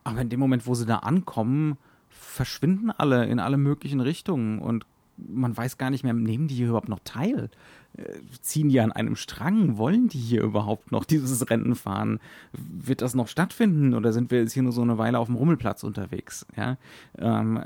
[0.05, 1.79] Aber in dem Moment, wo sie da ankommen,
[2.11, 6.69] verschwinden alle in alle möglichen Richtungen und man weiß gar nicht mehr, nehmen die hier
[6.69, 7.51] überhaupt noch teil?
[7.97, 9.77] Äh, ziehen die an einem Strang?
[9.77, 12.21] Wollen die hier überhaupt noch dieses Rennen fahren?
[12.53, 15.37] Wird das noch stattfinden oder sind wir jetzt hier nur so eine Weile auf dem
[15.37, 16.47] Rummelplatz unterwegs?
[16.57, 16.77] Ja?
[17.19, 17.63] Ähm,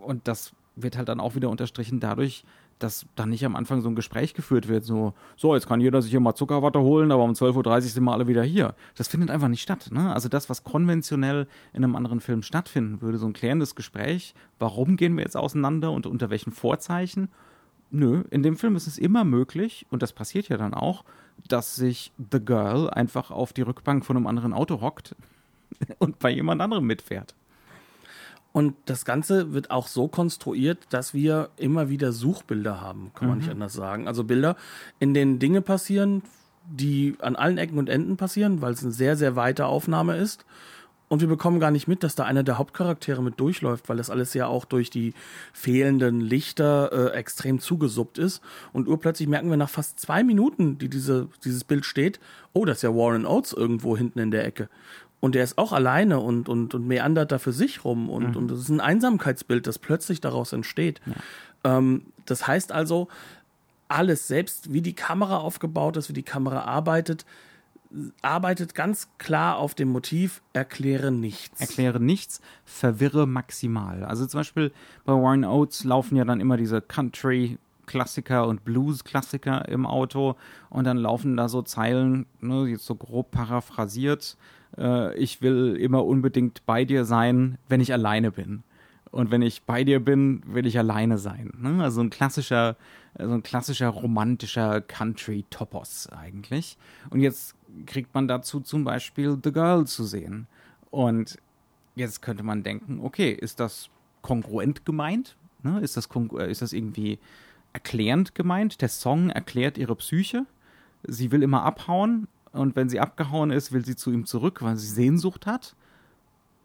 [0.00, 2.44] und das wird halt dann auch wieder unterstrichen dadurch,
[2.78, 6.02] dass dann nicht am Anfang so ein Gespräch geführt wird, so, so, jetzt kann jeder
[6.02, 8.74] sich hier mal Zuckerwatte holen, aber um 12.30 Uhr sind wir alle wieder hier.
[8.96, 9.90] Das findet einfach nicht statt.
[9.92, 10.12] Ne?
[10.12, 14.96] Also das, was konventionell in einem anderen Film stattfinden würde, so ein klärendes Gespräch, warum
[14.96, 17.28] gehen wir jetzt auseinander und unter welchen Vorzeichen?
[17.90, 21.04] Nö, in dem Film ist es immer möglich, und das passiert ja dann auch,
[21.48, 25.16] dass sich The Girl einfach auf die Rückbank von einem anderen Auto hockt
[25.98, 27.34] und bei jemand anderem mitfährt.
[28.52, 33.38] Und das Ganze wird auch so konstruiert, dass wir immer wieder Suchbilder haben, kann man
[33.38, 33.52] nicht mhm.
[33.52, 34.08] anders sagen.
[34.08, 34.56] Also Bilder,
[34.98, 36.22] in denen Dinge passieren,
[36.70, 40.44] die an allen Ecken und Enden passieren, weil es eine sehr, sehr weite Aufnahme ist.
[41.08, 44.10] Und wir bekommen gar nicht mit, dass da einer der Hauptcharaktere mit durchläuft, weil das
[44.10, 45.14] alles ja auch durch die
[45.54, 48.42] fehlenden Lichter äh, extrem zugesuppt ist.
[48.74, 52.20] Und urplötzlich merken wir nach fast zwei Minuten, die diese, dieses Bild steht,
[52.52, 54.68] oh, das ist ja Warren Oates irgendwo hinten in der Ecke.
[55.20, 58.08] Und der ist auch alleine und, und, und meandert da für sich rum.
[58.08, 58.36] Und, mhm.
[58.36, 61.00] und das ist ein Einsamkeitsbild, das plötzlich daraus entsteht.
[61.06, 61.78] Ja.
[61.78, 63.08] Ähm, das heißt also,
[63.88, 67.24] alles, selbst wie die Kamera aufgebaut ist, wie die Kamera arbeitet,
[68.20, 71.58] arbeitet ganz klar auf dem Motiv, erkläre nichts.
[71.58, 74.04] Erkläre nichts, verwirre maximal.
[74.04, 74.72] Also zum Beispiel
[75.04, 77.58] bei Warren Oates laufen ja dann immer diese Country
[77.88, 80.36] Rock-Klassiker und Blues-Klassiker im Auto
[80.70, 84.36] und dann laufen da so Zeilen, ne, jetzt so grob paraphrasiert,
[84.76, 88.62] äh, ich will immer unbedingt bei dir sein, wenn ich alleine bin.
[89.10, 91.52] Und wenn ich bei dir bin, will ich alleine sein.
[91.58, 91.82] Ne?
[91.82, 92.76] Also ein klassischer,
[93.18, 96.76] so ein klassischer romantischer Country-Topos eigentlich.
[97.10, 97.54] Und jetzt
[97.86, 100.46] kriegt man dazu zum Beispiel The Girl zu sehen.
[100.90, 101.38] Und
[101.94, 103.88] jetzt könnte man denken, okay, ist das
[104.22, 105.36] kongruent gemeint?
[105.62, 105.80] Ne?
[105.80, 107.18] Ist, das äh, ist das irgendwie
[107.72, 108.80] erklärend gemeint?
[108.82, 110.44] Der Song erklärt ihre Psyche.
[111.06, 114.76] Sie will immer abhauen und wenn sie abgehauen ist, will sie zu ihm zurück, weil
[114.76, 115.74] sie Sehnsucht hat.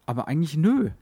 [0.06, 0.90] Aber eigentlich nö.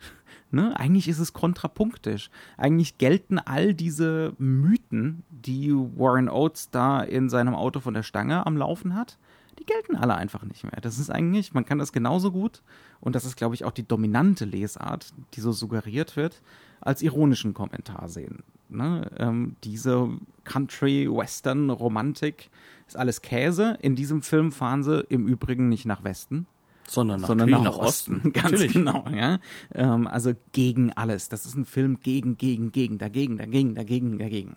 [0.54, 0.78] Ne?
[0.78, 2.30] Eigentlich ist es kontrapunktisch.
[2.58, 8.46] Eigentlich gelten all diese Mythen, die Warren Oates da in seinem Auto von der Stange
[8.46, 9.18] am Laufen hat,
[9.60, 10.82] die gelten alle einfach nicht mehr.
[10.82, 12.64] Das ist eigentlich, man kann das genauso gut,
[13.00, 16.42] und das ist, glaube ich, auch die dominante Lesart, die so suggeriert wird,
[16.82, 18.44] als ironischen Kommentar sehen.
[18.70, 19.10] Ne?
[19.18, 20.10] Ähm, diese
[20.44, 22.50] Country-Western-Romantik
[22.92, 23.78] ist alles Käse.
[23.82, 26.46] In diesem Film fahren sie im Übrigen nicht nach Westen,
[26.88, 28.18] sondern nach, sondern nach, nach Osten.
[28.18, 28.34] Osten.
[28.34, 28.74] Ganz Natürlich.
[28.74, 29.40] genau, ja.
[29.74, 31.30] Ähm, also gegen alles.
[31.30, 34.56] Das ist ein Film gegen, gegen, gegen, dagegen, dagegen, dagegen, dagegen.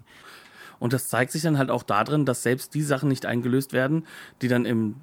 [0.81, 4.05] Und das zeigt sich dann halt auch darin, dass selbst die Sachen nicht eingelöst werden,
[4.43, 4.97] die dann im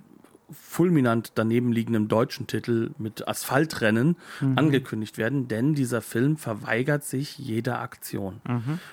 [0.51, 4.15] fulminant daneben liegenden deutschen Titel mit Asphaltrennen
[4.55, 8.41] angekündigt werden, denn dieser Film verweigert sich jeder Aktion.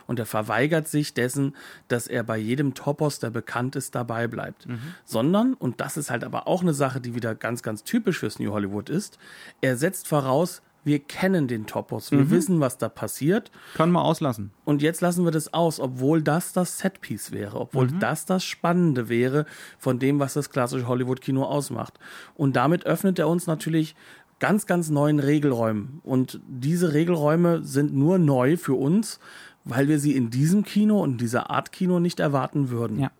[0.07, 1.55] Und er verweigert sich dessen,
[1.89, 4.67] dass er bei jedem Topos, der bekannt ist, dabei bleibt.
[5.05, 8.39] Sondern, und das ist halt aber auch eine Sache, die wieder ganz, ganz typisch fürs
[8.39, 9.19] New Hollywood ist,
[9.61, 14.53] er setzt voraus, wir kennen den Topos, wir wissen, was da passiert Können wir auslassen.
[14.65, 19.09] und jetzt lassen wir das aus, obwohl das das Setpiece wäre, obwohl das das Spannende
[19.09, 19.45] wäre
[19.79, 21.99] von dem, was das klassische Hollywood-Kino ausmacht.
[22.35, 23.95] Und damit öffnet er uns natürlich
[24.39, 26.01] ganz, ganz neuen Regelräumen.
[26.05, 29.21] Und diese Regelräume sind nur neu für uns,
[29.65, 33.01] weil wir sie in diesem Kino und dieser Art Kino nicht erwarten würden.
[33.01, 33.11] Ja.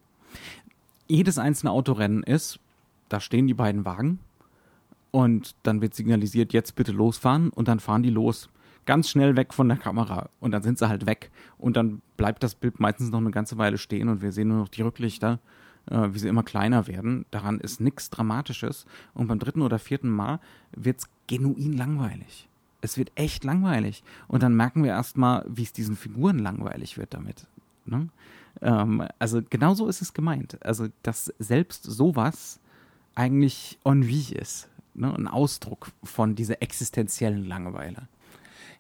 [1.07, 2.61] Jedes einzelne Autorennen ist,
[3.09, 4.21] da stehen die beiden Wagen
[5.11, 8.49] und dann wird signalisiert, jetzt bitte losfahren und dann fahren die los.
[8.87, 12.43] Ganz schnell weg von der Kamera und dann sind sie halt weg und dann bleibt
[12.43, 15.41] das Bild meistens noch eine ganze Weile stehen und wir sehen nur noch die Rücklichter,
[15.91, 17.27] äh, wie sie immer kleiner werden.
[17.31, 20.41] Daran ist nichts Dramatisches und beim dritten oder vierten Mal
[20.73, 22.49] wird's genuin langweilig.
[22.81, 27.13] Es wird echt langweilig und dann merken wir erstmal, wie es diesen Figuren langweilig wird
[27.13, 27.47] damit.
[27.85, 28.09] Ne?
[28.63, 30.65] Ähm, also genau so ist es gemeint.
[30.65, 32.61] Also dass selbst sowas
[33.15, 34.69] eigentlich ennui ist.
[34.99, 35.15] Ne?
[35.15, 38.09] Ein Ausdruck von dieser existenziellen Langeweile.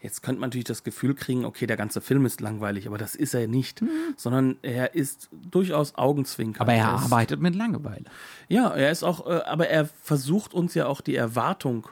[0.00, 3.16] Jetzt könnte man natürlich das Gefühl kriegen, okay, der ganze Film ist langweilig, aber das
[3.16, 3.82] ist er nicht,
[4.16, 6.60] sondern er ist durchaus Augenzwinkern.
[6.60, 8.04] Aber er arbeitet mit Langeweile.
[8.48, 11.88] Ja, er ist auch, äh, aber er versucht uns ja auch die Erwartung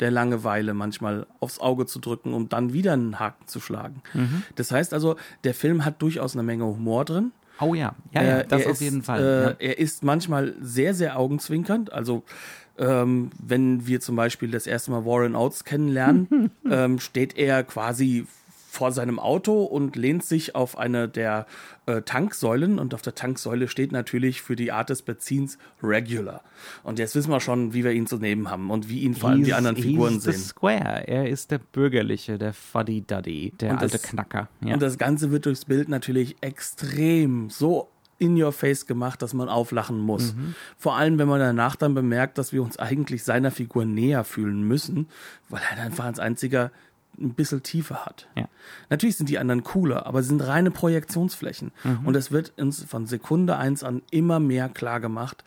[0.00, 4.02] der Langeweile manchmal aufs Auge zu drücken, um dann wieder einen Haken zu schlagen.
[4.54, 7.32] Das heißt also, der Film hat durchaus eine Menge Humor drin.
[7.60, 9.20] Oh ja, ja, ja Äh, das auf ist, jeden Fall.
[9.20, 9.56] Äh, ja.
[9.58, 11.92] Er ist manchmal sehr, sehr augenzwinkernd.
[11.92, 12.24] Also
[12.80, 18.26] ähm, wenn wir zum Beispiel das erste Mal Warren Oates kennenlernen, ähm, steht er quasi
[18.72, 21.46] vor seinem Auto und lehnt sich auf eine der
[21.86, 26.42] äh, Tanksäulen und auf der Tanksäule steht natürlich für die Art des Beziehens Regular.
[26.84, 29.30] Und jetzt wissen wir schon, wie wir ihn zu nehmen haben und wie ihn vor
[29.30, 30.34] allem die He's- anderen Figuren sehen.
[30.34, 31.08] Square.
[31.08, 34.48] Er ist der Bürgerliche, der Fuddy-Duddy, der Und alte das- Knacker.
[34.64, 34.74] Ja.
[34.74, 37.88] Und das Ganze wird durchs Bild natürlich extrem so
[38.20, 40.34] in your face gemacht, dass man auflachen muss.
[40.34, 40.54] Mhm.
[40.76, 44.62] Vor allem, wenn man danach dann bemerkt, dass wir uns eigentlich seiner Figur näher fühlen
[44.62, 45.08] müssen,
[45.48, 46.70] weil er einfach als einziger
[47.18, 48.28] ein bisschen Tiefe hat.
[48.36, 48.48] Ja.
[48.88, 51.72] Natürlich sind die anderen cooler, aber sie sind reine Projektionsflächen.
[51.82, 52.06] Mhm.
[52.06, 55.42] Und es wird uns von Sekunde eins an immer mehr klar gemacht.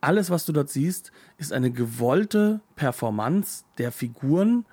[0.00, 4.66] Alles, was du dort siehst, ist eine gewollte Performance der Figuren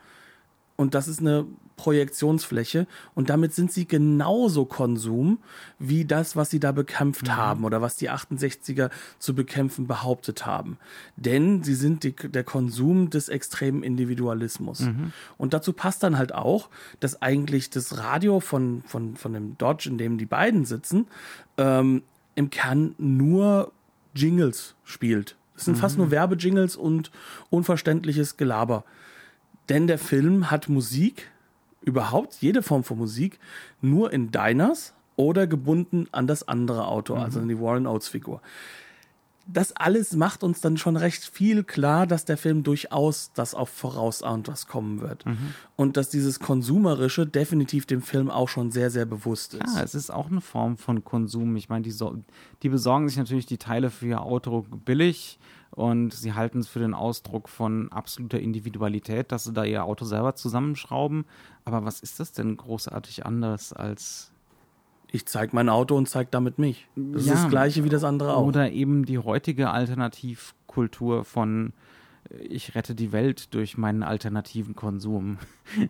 [0.76, 1.46] und das ist eine
[1.76, 5.40] Projektionsfläche und damit sind sie genauso Konsum
[5.80, 10.78] wie das, was sie da bekämpft haben oder was die 68er zu bekämpfen behauptet haben.
[11.16, 14.82] Denn sie sind die, der Konsum des extremen Individualismus.
[15.38, 16.70] Und dazu passt dann halt auch,
[17.00, 21.08] dass eigentlich das Radio von, von, von dem Dodge, in dem die beiden sitzen,
[21.58, 22.04] ähm,
[22.36, 23.72] im Kern nur
[24.16, 25.36] Jingles spielt.
[25.56, 27.12] Es sind fast nur Werbejingles und
[27.50, 28.84] unverständliches Gelaber.
[29.70, 31.30] Denn der Film hat Musik,
[31.84, 33.40] überhaupt jede Form von Musik,
[33.82, 38.42] nur in Diners oder gebunden an das andere Auto, also an die Warren Oates Figur.
[39.46, 43.68] Das alles macht uns dann schon recht viel klar, dass der Film durchaus das auch
[43.68, 45.26] vorausahnt, was kommen wird.
[45.76, 49.76] Und dass dieses Konsumerische definitiv dem Film auch schon sehr, sehr bewusst ist.
[49.76, 51.56] Ja, es ist auch eine Form von Konsum.
[51.56, 52.16] Ich meine, die, so
[52.62, 55.40] die besorgen sich natürlich die Teile für ihr Auto billig
[55.72, 60.06] und sie halten es für den Ausdruck von absoluter Individualität, dass sie da ihr Auto
[60.06, 61.26] selber zusammenschrauben.
[61.66, 64.33] Aber was ist das denn großartig anders als
[65.16, 66.88] Ich zeige mein Auto und zeige damit mich.
[66.96, 67.34] Das Ja.
[67.36, 68.48] ist das gleiche wie das andere auch.
[68.48, 71.72] Oder eben die heutige Alternativkultur von
[72.32, 75.38] äh, ich rette die Welt durch meinen alternativen Konsum.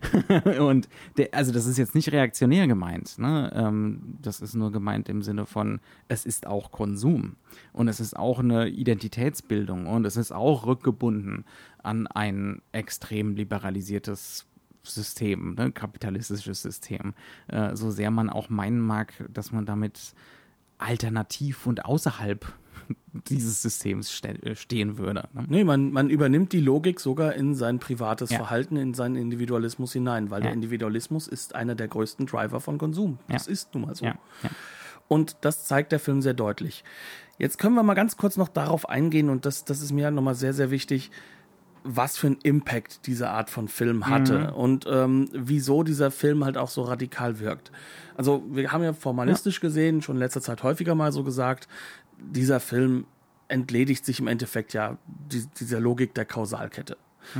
[0.60, 3.50] und der, also das ist jetzt nicht reaktionär gemeint, ne?
[3.54, 7.36] Ähm, das ist nur gemeint im Sinne von, es ist auch Konsum
[7.72, 11.46] und es ist auch eine Identitätsbildung und es ist auch rückgebunden
[11.82, 14.46] an ein extrem liberalisiertes
[14.86, 15.72] System, ne?
[15.72, 17.14] kapitalistisches System.
[17.48, 20.14] Äh, so sehr man auch meinen mag, dass man damit
[20.78, 22.44] alternativ und außerhalb
[23.28, 25.28] dieses Systems ste äh, stehen würde.
[25.32, 25.44] Ne?
[25.48, 28.38] Nee, man, man übernimmt die Logik sogar in sein privates Ja.
[28.38, 30.46] Verhalten, in seinen Individualismus hinein, weil Ja.
[30.48, 33.18] der Individualismus ist einer der größten Driver von Konsum.
[33.28, 33.52] Das Ja.
[33.52, 34.06] ist nun mal so.
[35.08, 36.82] Und das zeigt der Film sehr deutlich.
[37.38, 40.34] Jetzt können wir mal ganz kurz noch darauf eingehen, und das, das ist mir nochmal
[40.34, 41.10] sehr, sehr wichtig,
[41.84, 46.56] was für einen Impact diese Art von Film hatte und ähm, wieso dieser Film halt
[46.56, 47.70] auch so radikal wirkt.
[48.16, 51.68] Also wir haben ja formalistisch gesehen, schon in letzter Zeit häufiger mal so gesagt,
[52.18, 53.06] dieser Film
[53.48, 56.96] entledigt sich im Endeffekt ja die, dieser Logik der Kausalkette.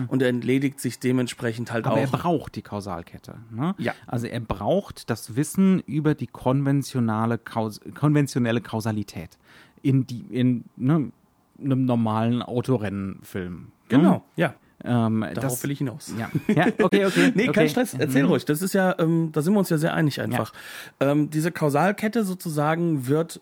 [0.09, 2.01] Und er entledigt sich dementsprechend halt Aber auch.
[2.01, 3.36] er braucht die Kausalkette.
[3.51, 3.74] Ne?
[3.76, 3.92] Ja.
[4.07, 9.36] Also er braucht das Wissen über die konventionale, Kaus konventionelle Kausalität
[9.82, 11.12] in, die, in ne,
[11.59, 13.69] einem normalen Autorennenfilm.
[13.89, 14.55] genau, ja.
[14.87, 16.13] Ähm, Darauf das, will ich hinaus.
[16.19, 17.33] Ja, ja okay, okay.
[17.35, 17.53] Nee, okay.
[17.53, 17.95] kein Stress.
[17.95, 18.29] Erzähl Mhm.
[18.29, 18.45] ruhig.
[18.45, 20.53] Das ist ja, ähm, da sind wir uns ja sehr einig einfach.
[21.01, 23.41] Ähm, diese Kausalkette sozusagen wird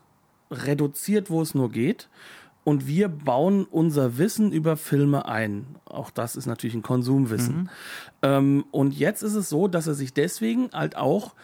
[0.53, 2.09] reduziert, wo es nur geht.
[2.65, 5.67] Und wir bauen unser Wissen über Filme ein.
[5.85, 7.71] Auch das ist natürlich ein Konsumwissen.
[8.23, 11.35] Ähm, und jetzt ist es so, dass er sich deswegen halt auch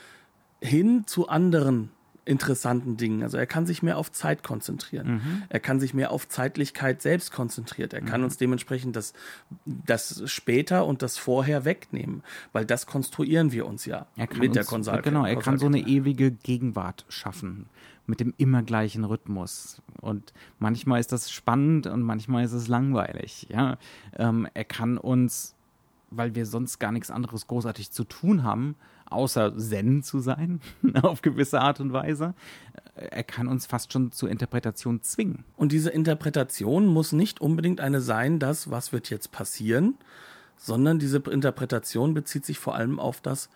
[0.62, 1.90] hin zu anderen
[2.28, 3.22] interessanten Dingen.
[3.22, 5.46] Also er kann sich mehr auf Zeit konzentrieren.
[5.48, 7.90] Er kann sich mehr auf Zeitlichkeit selbst konzentrieren.
[7.92, 9.14] Er kann uns dementsprechend das,
[9.64, 12.22] das später und das vorher wegnehmen,
[12.52, 15.58] weil das konstruieren wir uns ja Er kann mit der uns, Konsal Genau, er kann
[15.58, 17.66] so eine ewige Gegenwart schaffen
[18.08, 19.82] mit dem immer gleichen Rhythmus.
[20.00, 23.46] Und manchmal ist das spannend und manchmal ist es langweilig.
[23.50, 23.76] Ja?
[24.16, 25.54] Ähm, er kann uns,
[26.10, 30.60] weil wir sonst gar nichts anderes großartig zu tun haben, außer Zen zu sein,
[31.02, 32.34] auf gewisse Art und Weise,
[32.94, 35.44] äh, er kann uns fast schon zur Interpretation zwingen.
[35.56, 39.94] Und diese Interpretation muss nicht unbedingt eine sein, das, was wird jetzt passieren,
[40.56, 43.48] sondern diese Interpretation bezieht sich vor allem auf das,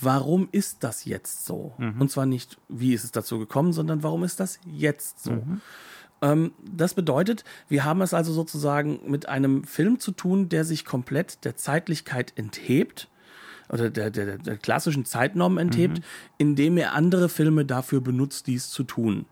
[0.00, 1.74] warum ist das jetzt so?
[2.00, 5.32] Und zwar nicht, wie ist es dazu gekommen, sondern warum ist das jetzt so?
[5.32, 5.60] Ähm,
[6.22, 11.44] das bedeutet, wir haben es also sozusagen mit einem Film zu tun, der sich komplett
[11.44, 13.08] der Zeitlichkeit enthebt
[13.68, 16.00] oder der, der, der klassischen Zeitnorm enthebt,
[16.38, 19.26] indem er andere Filme dafür benutzt, dies zu tun.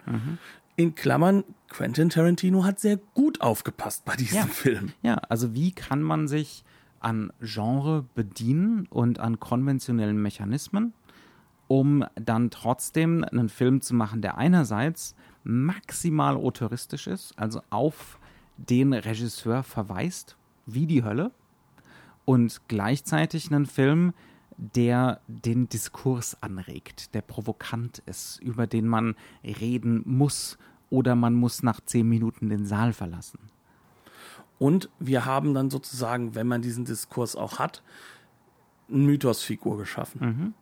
[0.74, 4.47] In Klammern, Quentin Tarantino hat sehr gut aufgepasst bei diesem Ja.
[4.47, 4.93] Film.
[5.03, 6.64] Ja, also wie kann man sich
[6.99, 10.93] an Genre bedienen und an konventionellen Mechanismen,
[11.68, 18.18] um dann trotzdem einen Film zu machen, der einerseits maximal autoristisch ist, also auf
[18.57, 20.36] den Regisseur verweist,
[20.66, 21.30] wie die Hölle,
[22.24, 24.12] und gleichzeitig einen Film,
[24.57, 30.59] der den Diskurs anregt, der provokant ist, über den man reden muss
[30.91, 33.38] oder man muss nach zehn Minuten den Saal verlassen.
[34.59, 37.82] Und wir haben dann sozusagen, wenn man diesen Diskurs auch hat,
[38.91, 40.55] eine Mythosfigur geschaffen.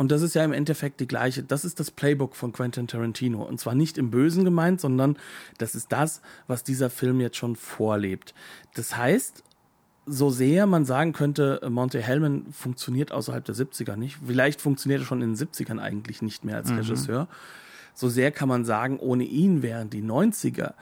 [0.00, 1.42] Und das ist ja im Endeffekt die gleiche.
[1.42, 3.42] Das ist das Playbook von Quentin Tarantino.
[3.42, 5.18] Und zwar nicht im Bösen gemeint, sondern
[5.58, 8.32] das ist das, was dieser Film jetzt schon vorlebt.
[8.72, 9.44] Das heißt,
[10.06, 14.16] so sehr man sagen könnte, Monte Hellman funktioniert außerhalb der 70er nicht.
[14.26, 17.28] Vielleicht funktioniert er schon in den 70ern eigentlich nicht mehr als Regisseur.
[17.92, 20.72] So sehr kann man sagen, ohne ihn wären die 90er,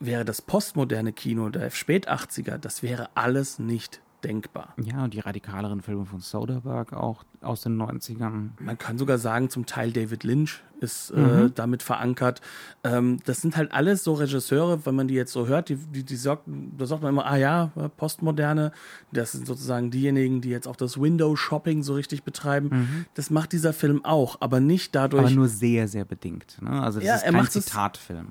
[0.00, 4.74] wäre das postmoderne Kino der spät 80er, das wäre alles nicht denkbar.
[4.82, 8.50] Ja, und die radikaleren Filme von Soderbergh auch aus den 90ern.
[8.58, 12.40] Man kann sogar sagen, zum Teil David Lynch ist äh, damit verankert.
[12.84, 16.04] Ähm, das sind halt alles so Regisseure, wenn man die jetzt so hört, die, die,
[16.04, 18.72] die sagt, da sagt man immer, ah ja, Postmoderne,
[19.12, 23.06] das sind sozusagen diejenigen, die jetzt auch das Window-Shopping so richtig betreiben.
[23.14, 26.58] Das macht dieser Film auch, aber nicht dadurch, Aber nur sehr, sehr bedingt.
[26.62, 26.70] Ne?
[26.82, 28.28] Also das Ja, ist er kein macht es- Zitatfilm.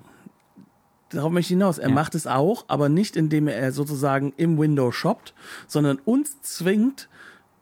[1.10, 1.78] Darauf möchte ich hinaus.
[1.78, 1.96] Er Ja.
[1.96, 5.34] macht es auch, aber nicht indem er sozusagen im Window shoppt,
[5.68, 7.10] sondern uns zwingt,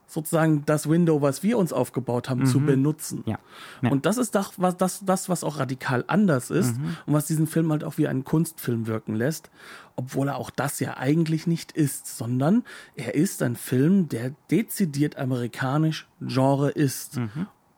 [0.07, 3.23] sozusagen das Window, was wir uns aufgebaut haben, zu benutzen.
[3.25, 3.37] Ja.
[3.81, 3.89] Ja.
[3.91, 6.75] Und das ist doch was, das, das, was auch radikal anders ist
[7.05, 9.49] und was diesen Film halt auch wie einen Kunstfilm wirken lässt,
[9.97, 12.63] obwohl er auch das ja eigentlich nicht ist, sondern
[12.95, 17.19] er ist ein Film, der dezidiert amerikanisch Genre ist,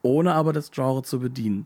[0.03, 1.65] ohne aber das Genre zu bedienen.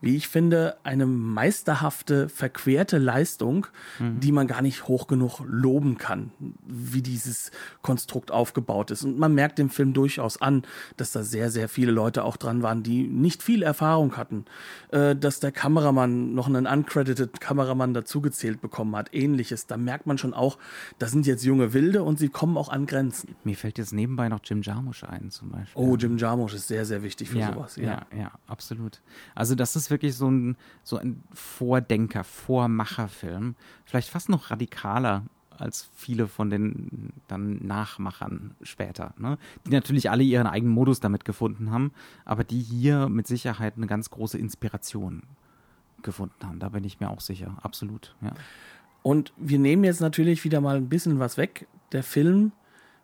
[0.00, 3.66] Wie ich finde, eine meisterhafte, verquerte Leistung,
[3.98, 4.20] mhm.
[4.20, 6.30] die man gar nicht hoch genug loben kann,
[6.66, 7.50] wie dieses
[7.82, 9.04] Konstrukt aufgebaut ist.
[9.04, 10.62] Und man merkt dem Film durchaus an,
[10.96, 14.44] dass da sehr, sehr viele Leute auch dran waren, die nicht viel Erfahrung hatten.
[14.90, 19.66] Äh, dass der Kameramann noch einen uncredited Kameramann dazugezählt bekommen hat, ähnliches.
[19.66, 20.58] Da merkt man schon auch,
[20.98, 23.34] da sind jetzt junge Wilde und sie kommen auch an Grenzen.
[23.44, 25.82] Mir fällt jetzt nebenbei noch Jim Jarmusch ein, zum Beispiel.
[25.82, 27.76] Oh, Jim Jarmusch ist sehr, sehr wichtig für ja, sowas.
[27.76, 28.06] Ja.
[28.12, 29.00] ja, ja, absolut.
[29.34, 33.54] Also das ist wirklich so ein, so ein Vordenker, Vormacherfilm.
[33.84, 35.24] Vielleicht fast noch radikaler
[35.58, 39.38] als viele von den dann Nachmachern später, ne?
[39.66, 41.92] die natürlich alle ihren eigenen Modus damit gefunden haben,
[42.24, 45.22] aber die hier mit Sicherheit eine ganz große Inspiration
[46.02, 46.60] gefunden haben.
[46.60, 48.14] Da bin ich mir auch sicher, absolut.
[48.20, 48.32] Ja.
[49.02, 51.66] Und wir nehmen jetzt natürlich wieder mal ein bisschen was weg.
[51.92, 52.52] Der Film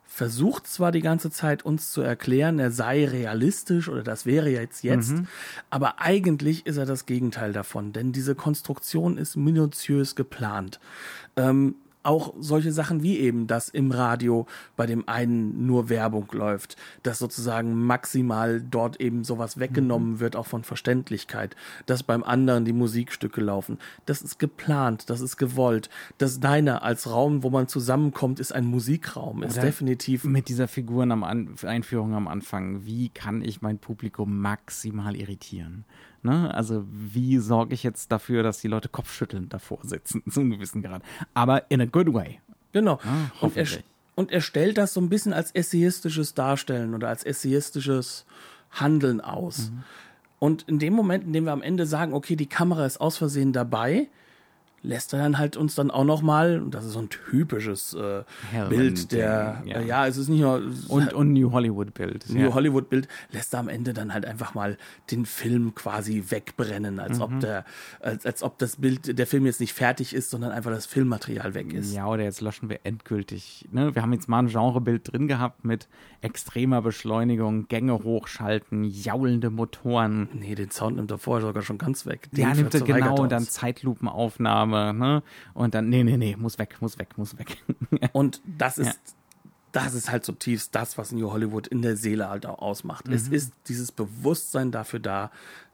[0.07, 4.83] versucht zwar die ganze Zeit uns zu erklären, er sei realistisch oder das wäre jetzt
[4.83, 5.27] jetzt, mhm.
[5.69, 10.79] aber eigentlich ist er das Gegenteil davon, denn diese Konstruktion ist minutiös geplant.
[11.35, 11.75] Ähm,
[12.05, 14.45] auch solche Sachen wie eben, dass im Radio
[14.75, 20.19] bei dem einen nur Werbung läuft, dass sozusagen maximal dort eben sowas weggenommen mhm.
[20.19, 23.79] wird, auch von Verständlichkeit, dass beim anderen die Musikstücke laufen.
[24.05, 25.89] Das ist geplant, das ist gewollt.
[26.17, 30.23] Das deiner als Raum, wo man zusammenkommt, ist ein Musikraum, ist Oder definitiv.
[30.23, 35.85] Mit dieser Figuren am An Einführung am Anfang, wie kann ich mein Publikum maximal irritieren?
[36.25, 36.51] Ne?
[36.53, 40.81] Also wie sorge ich jetzt dafür, dass die Leute kopfschüttelnd davor sitzen, zu einem gewissen
[40.81, 41.03] Grad.
[41.35, 42.39] Aber in a good way.
[42.71, 42.99] Genau.
[43.03, 43.67] Ja, und, er,
[44.15, 48.25] und er stellt das so ein bisschen als essayistisches Darstellen oder als essayistisches
[48.71, 49.69] Handeln aus.
[49.69, 49.83] Mhm.
[50.39, 53.17] Und in dem Moment, in dem wir am Ende sagen, okay, die Kamera ist aus
[53.17, 54.07] Versehen dabei,
[54.85, 57.93] lässt er dann halt uns dann auch noch mal, und das ist so ein typisches
[57.93, 58.23] äh,
[58.69, 59.77] Bild der, ja.
[59.79, 60.07] Äh, ja.
[60.07, 62.53] es ist nicht nur und, und New Hollywood Bild, New ja.
[62.53, 64.77] Hollywood Bild lässt er am Ende dann halt einfach mal
[65.11, 67.23] den Film quasi wegbrennen, als mhm.
[67.23, 67.65] ob der,
[67.99, 71.53] als, als ob das Bild, der Film jetzt nicht fertig ist, sondern einfach das Filmmaterial
[71.53, 71.93] weg ist.
[71.93, 73.67] Ja, oder jetzt löschen wir endgültig.
[73.71, 73.95] Ne?
[73.95, 75.87] Wir haben jetzt mal ein Genrebild drin gehabt mit
[76.25, 80.27] extremer Beschleunigung, Gänge hochschalten, jaulende Motoren.
[80.33, 82.29] Nee, den Sound nimmt er vorher sogar schon ganz weg.
[82.31, 85.23] Den ja, nimmt er genau, und dann Zeitlupenaufnahme ne?
[85.53, 87.63] Und dann, nee, nee, nee, muss weg, muss weg, muss weg.
[88.11, 88.93] und das ist, ja.
[89.71, 93.07] das ist halt zutiefst das, was New Hollywood in der Seele halt auch ausmacht.
[93.07, 93.13] Mhm.
[93.13, 95.29] Es ist dieses Bewusstsein dafür da,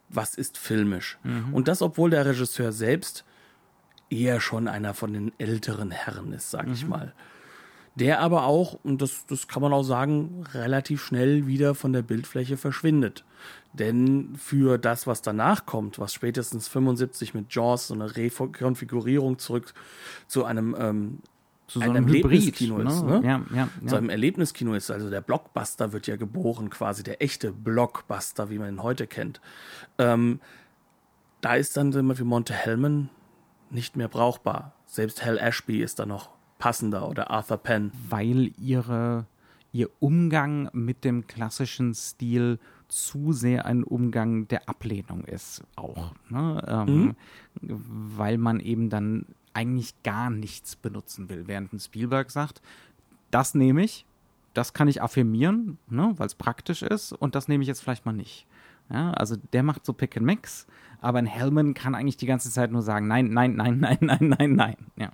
[0.10, 1.18] was ist filmisch.
[1.24, 1.54] Mhm.
[1.54, 3.24] Und das, obwohl der Regisseur selbst
[4.10, 6.74] eher schon einer von den älteren Herren ist, sag mhm.
[6.74, 7.14] ich mal
[7.96, 12.02] der aber auch, und das, das kann man auch sagen, relativ schnell wieder von der
[12.02, 13.26] Bildfläche verschwindet.
[13.74, 19.74] Denn für das, was danach kommt, was spätestens 75 mit Jaws so eine Rekonfigurierung zurück
[20.28, 21.20] zu einem ähm,
[21.68, 23.04] zu so einem, Erlebniskino Hybrid, ist.
[23.04, 23.22] Ne?
[23.24, 23.88] Ja, ja, ja.
[23.88, 24.92] Zu einem Erlebniskino ist.
[24.92, 29.40] Also der Blockbuster wird ja geboren, quasi der echte Blockbuster, wie man ihn heute kennt.
[29.98, 30.42] Ähm,
[31.40, 33.10] da ist dann immer wie Monte Hellman
[33.70, 34.74] nicht mehr brauchbar.
[34.86, 36.30] Selbst Hal Ashby ist da noch
[36.62, 37.92] passender oder Arthur Penn.
[38.08, 39.26] Weil ihre,
[39.74, 46.14] ihr Umgang mit dem klassischen Stil zu sehr ein Umgang der Ablehnung ist auch.
[46.30, 46.64] Ne?
[46.68, 47.16] Ähm, mhm.
[47.62, 52.62] Weil man eben dann eigentlich gar nichts benutzen will, während ein Spielberg sagt,
[53.32, 54.06] das nehme ich,
[54.54, 58.06] das kann ich affirmieren, ne, weil es praktisch ist und das nehme ich jetzt vielleicht
[58.06, 58.46] mal nicht.
[58.90, 60.68] Ja, also der macht so Pick and Mix,
[61.00, 64.36] aber ein Hellman kann eigentlich die ganze Zeit nur sagen, nein, nein, nein, nein, nein,
[64.38, 64.78] nein, nein.
[64.98, 65.12] Ja.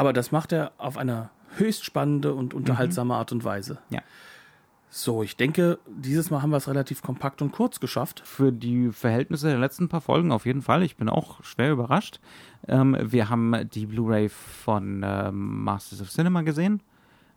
[0.00, 1.28] Aber das macht er auf eine
[1.58, 3.18] höchst spannende und unterhaltsame mhm.
[3.18, 3.80] Art und Weise.
[3.90, 4.00] Ja.
[4.88, 8.22] So, ich denke, dieses Mal haben wir es relativ kompakt und kurz geschafft.
[8.24, 10.82] Für die Verhältnisse der letzten paar Folgen auf jeden Fall.
[10.84, 12.18] Ich bin auch schwer überrascht.
[12.66, 16.82] Ähm, wir haben die Blu-ray von äh, Masters of Cinema gesehen.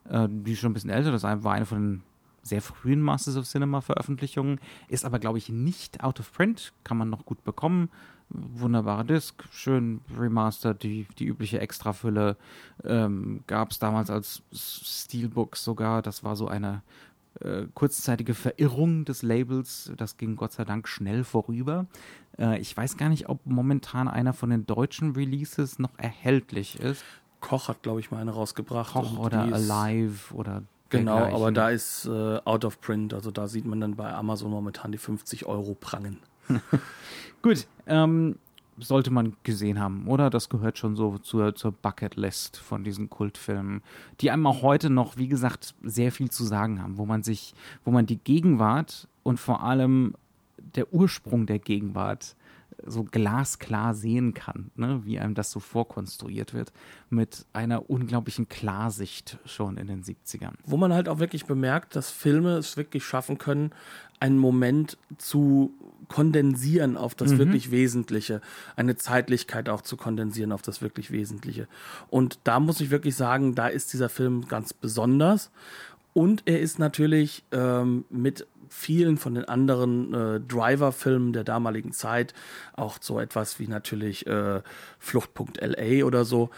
[0.10, 1.12] Äh, die ist schon ein bisschen älter.
[1.12, 2.04] Das war eine von den
[2.44, 4.62] sehr frühen Masters of Cinema Veröffentlichungen.
[4.88, 6.72] Ist aber, glaube ich, nicht out of print.
[6.86, 7.90] Kann man noch gut bekommen.
[8.34, 12.38] Wunderbare Disc, schön remastered, die, die übliche Extrafülle.
[12.84, 16.02] Ähm, Gab es damals als Steelbook sogar.
[16.02, 16.82] Das war so eine
[17.42, 19.92] äh, kurzzeitige Verirrung des Labels.
[19.98, 21.86] Das ging Gott sei Dank schnell vorüber.
[22.38, 27.04] Äh, ich weiß gar nicht, ob momentan einer von den deutschen Releases noch erhältlich ist.
[27.40, 28.94] Koch hat, glaube ich, mal eine rausgebracht.
[28.94, 33.14] Koch oder Alive oder Genau, aber da ist äh, out of print.
[33.14, 36.20] Also da sieht man dann bei Amazon momentan die 50 Euro prangen.
[37.42, 38.36] Gut, ähm,
[38.78, 40.30] sollte man gesehen haben, oder?
[40.30, 43.82] Das gehört schon so zur, zur Bucketlist von diesen Kultfilmen,
[44.22, 47.54] die einem auch heute noch, wie gesagt, sehr viel zu sagen haben, wo man sich,
[47.86, 50.16] wo man die Gegenwart und vor allem
[50.76, 52.36] der Ursprung der Gegenwart
[52.86, 55.02] so glasklar sehen kann, ne?
[55.06, 56.72] wie einem das so vorkonstruiert wird,
[57.10, 60.54] mit einer unglaublichen Klarsicht schon in den 70ern.
[60.66, 63.72] Wo man halt auch wirklich bemerkt, dass Filme es wirklich schaffen können,
[64.20, 65.74] einen Moment zu
[66.08, 67.40] kondensieren auf das mhm.
[67.40, 68.42] wirklich Wesentliche,
[68.76, 71.68] eine Zeitlichkeit auch zu kondensieren auf das wirklich Wesentliche.
[72.10, 75.52] Und da muss ich wirklich sagen, da ist dieser Film ganz besonders.
[76.14, 82.34] Und er ist natürlich ähm, mit vielen von den anderen äh, Driver-Filmen der damaligen Zeit,
[82.74, 84.62] auch so etwas wie natürlich äh,
[85.00, 86.50] Fluchtpunkt LA oder so,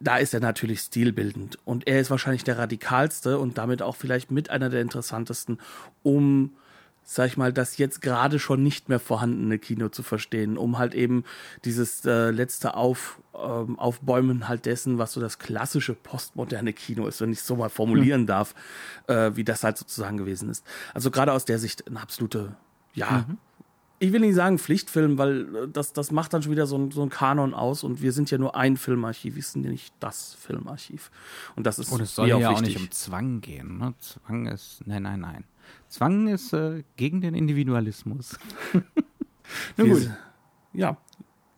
[0.00, 1.58] da ist er natürlich stilbildend.
[1.64, 5.58] Und er ist wahrscheinlich der radikalste und damit auch vielleicht mit einer der interessantesten,
[6.02, 6.56] um
[7.08, 10.92] sag ich mal, das jetzt gerade schon nicht mehr vorhandene Kino zu verstehen, um halt
[10.92, 11.22] eben
[11.64, 17.20] dieses äh, letzte Auf, ähm, Aufbäumen halt dessen, was so das klassische postmoderne Kino ist,
[17.20, 18.26] wenn ich es so mal formulieren mhm.
[18.26, 18.54] darf,
[19.06, 20.66] äh, wie das halt sozusagen gewesen ist.
[20.94, 22.56] Also gerade aus der Sicht eine absolute,
[22.92, 23.38] ja, mhm.
[24.00, 26.90] ich will nicht sagen Pflichtfilm, weil äh, das, das macht dann schon wieder so ein,
[26.90, 29.94] so ein Kanon aus und wir sind ja nur ein Filmarchiv, wir sind ja nicht
[30.00, 31.12] das Filmarchiv.
[31.54, 33.78] Und das ist Und es soll ja auch, auch nicht um Zwang gehen.
[33.78, 33.94] Ne?
[34.00, 35.44] Zwang ist, nein, nein, nein.
[35.88, 38.38] Zwang ist äh, gegen den Individualismus.
[39.76, 40.10] Na gut.
[40.72, 40.96] Ja,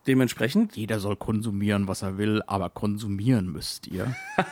[0.07, 0.75] dementsprechend.
[0.75, 4.13] Jeder soll konsumieren, was er will, aber konsumieren müsst ihr.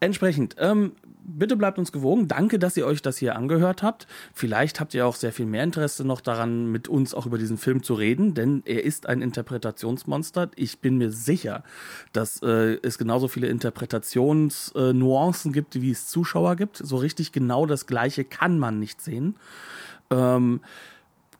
[0.00, 0.92] Entsprechend, ähm,
[1.38, 2.28] bitte bleibt uns gewogen.
[2.28, 4.06] Danke, dass ihr euch das hier angehört habt.
[4.32, 7.58] Vielleicht habt ihr auch sehr viel mehr Interesse noch daran, mit uns auch über diesen
[7.58, 10.50] Film zu reden, denn er ist ein Interpretationsmonster.
[10.56, 11.62] Ich bin mir sicher,
[12.12, 16.76] dass äh, es genauso viele Interpretationsnuancen äh, gibt, wie es Zuschauer gibt.
[16.76, 19.36] So richtig genau das Gleiche kann man nicht sehen.
[20.10, 20.60] Ähm,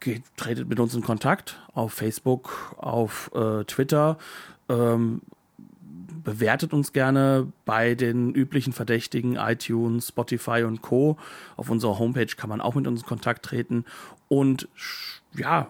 [0.01, 4.19] geht, tretet mit uns in Kontakt auf Facebook, auf äh, Twitter.
[4.69, 5.23] Ähm,
[6.23, 11.17] bewertet uns gerne bei den üblichen Verdächtigen, iTunes, Spotify und Co.
[11.57, 13.85] Auf unserer Homepage kann man auch mit uns in Kontakt treten.
[14.29, 14.69] Und
[15.35, 15.69] ja,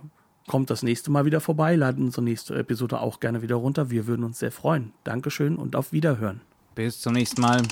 [0.48, 3.90] kommt das nächste Mal wieder vorbei, laden unsere nächste Episode auch gerne wieder runter.
[3.90, 4.92] Wir würden uns sehr freuen.
[5.04, 6.40] Dankeschön und auf Wiederhören.
[6.74, 7.62] Bis zum nächsten Mal.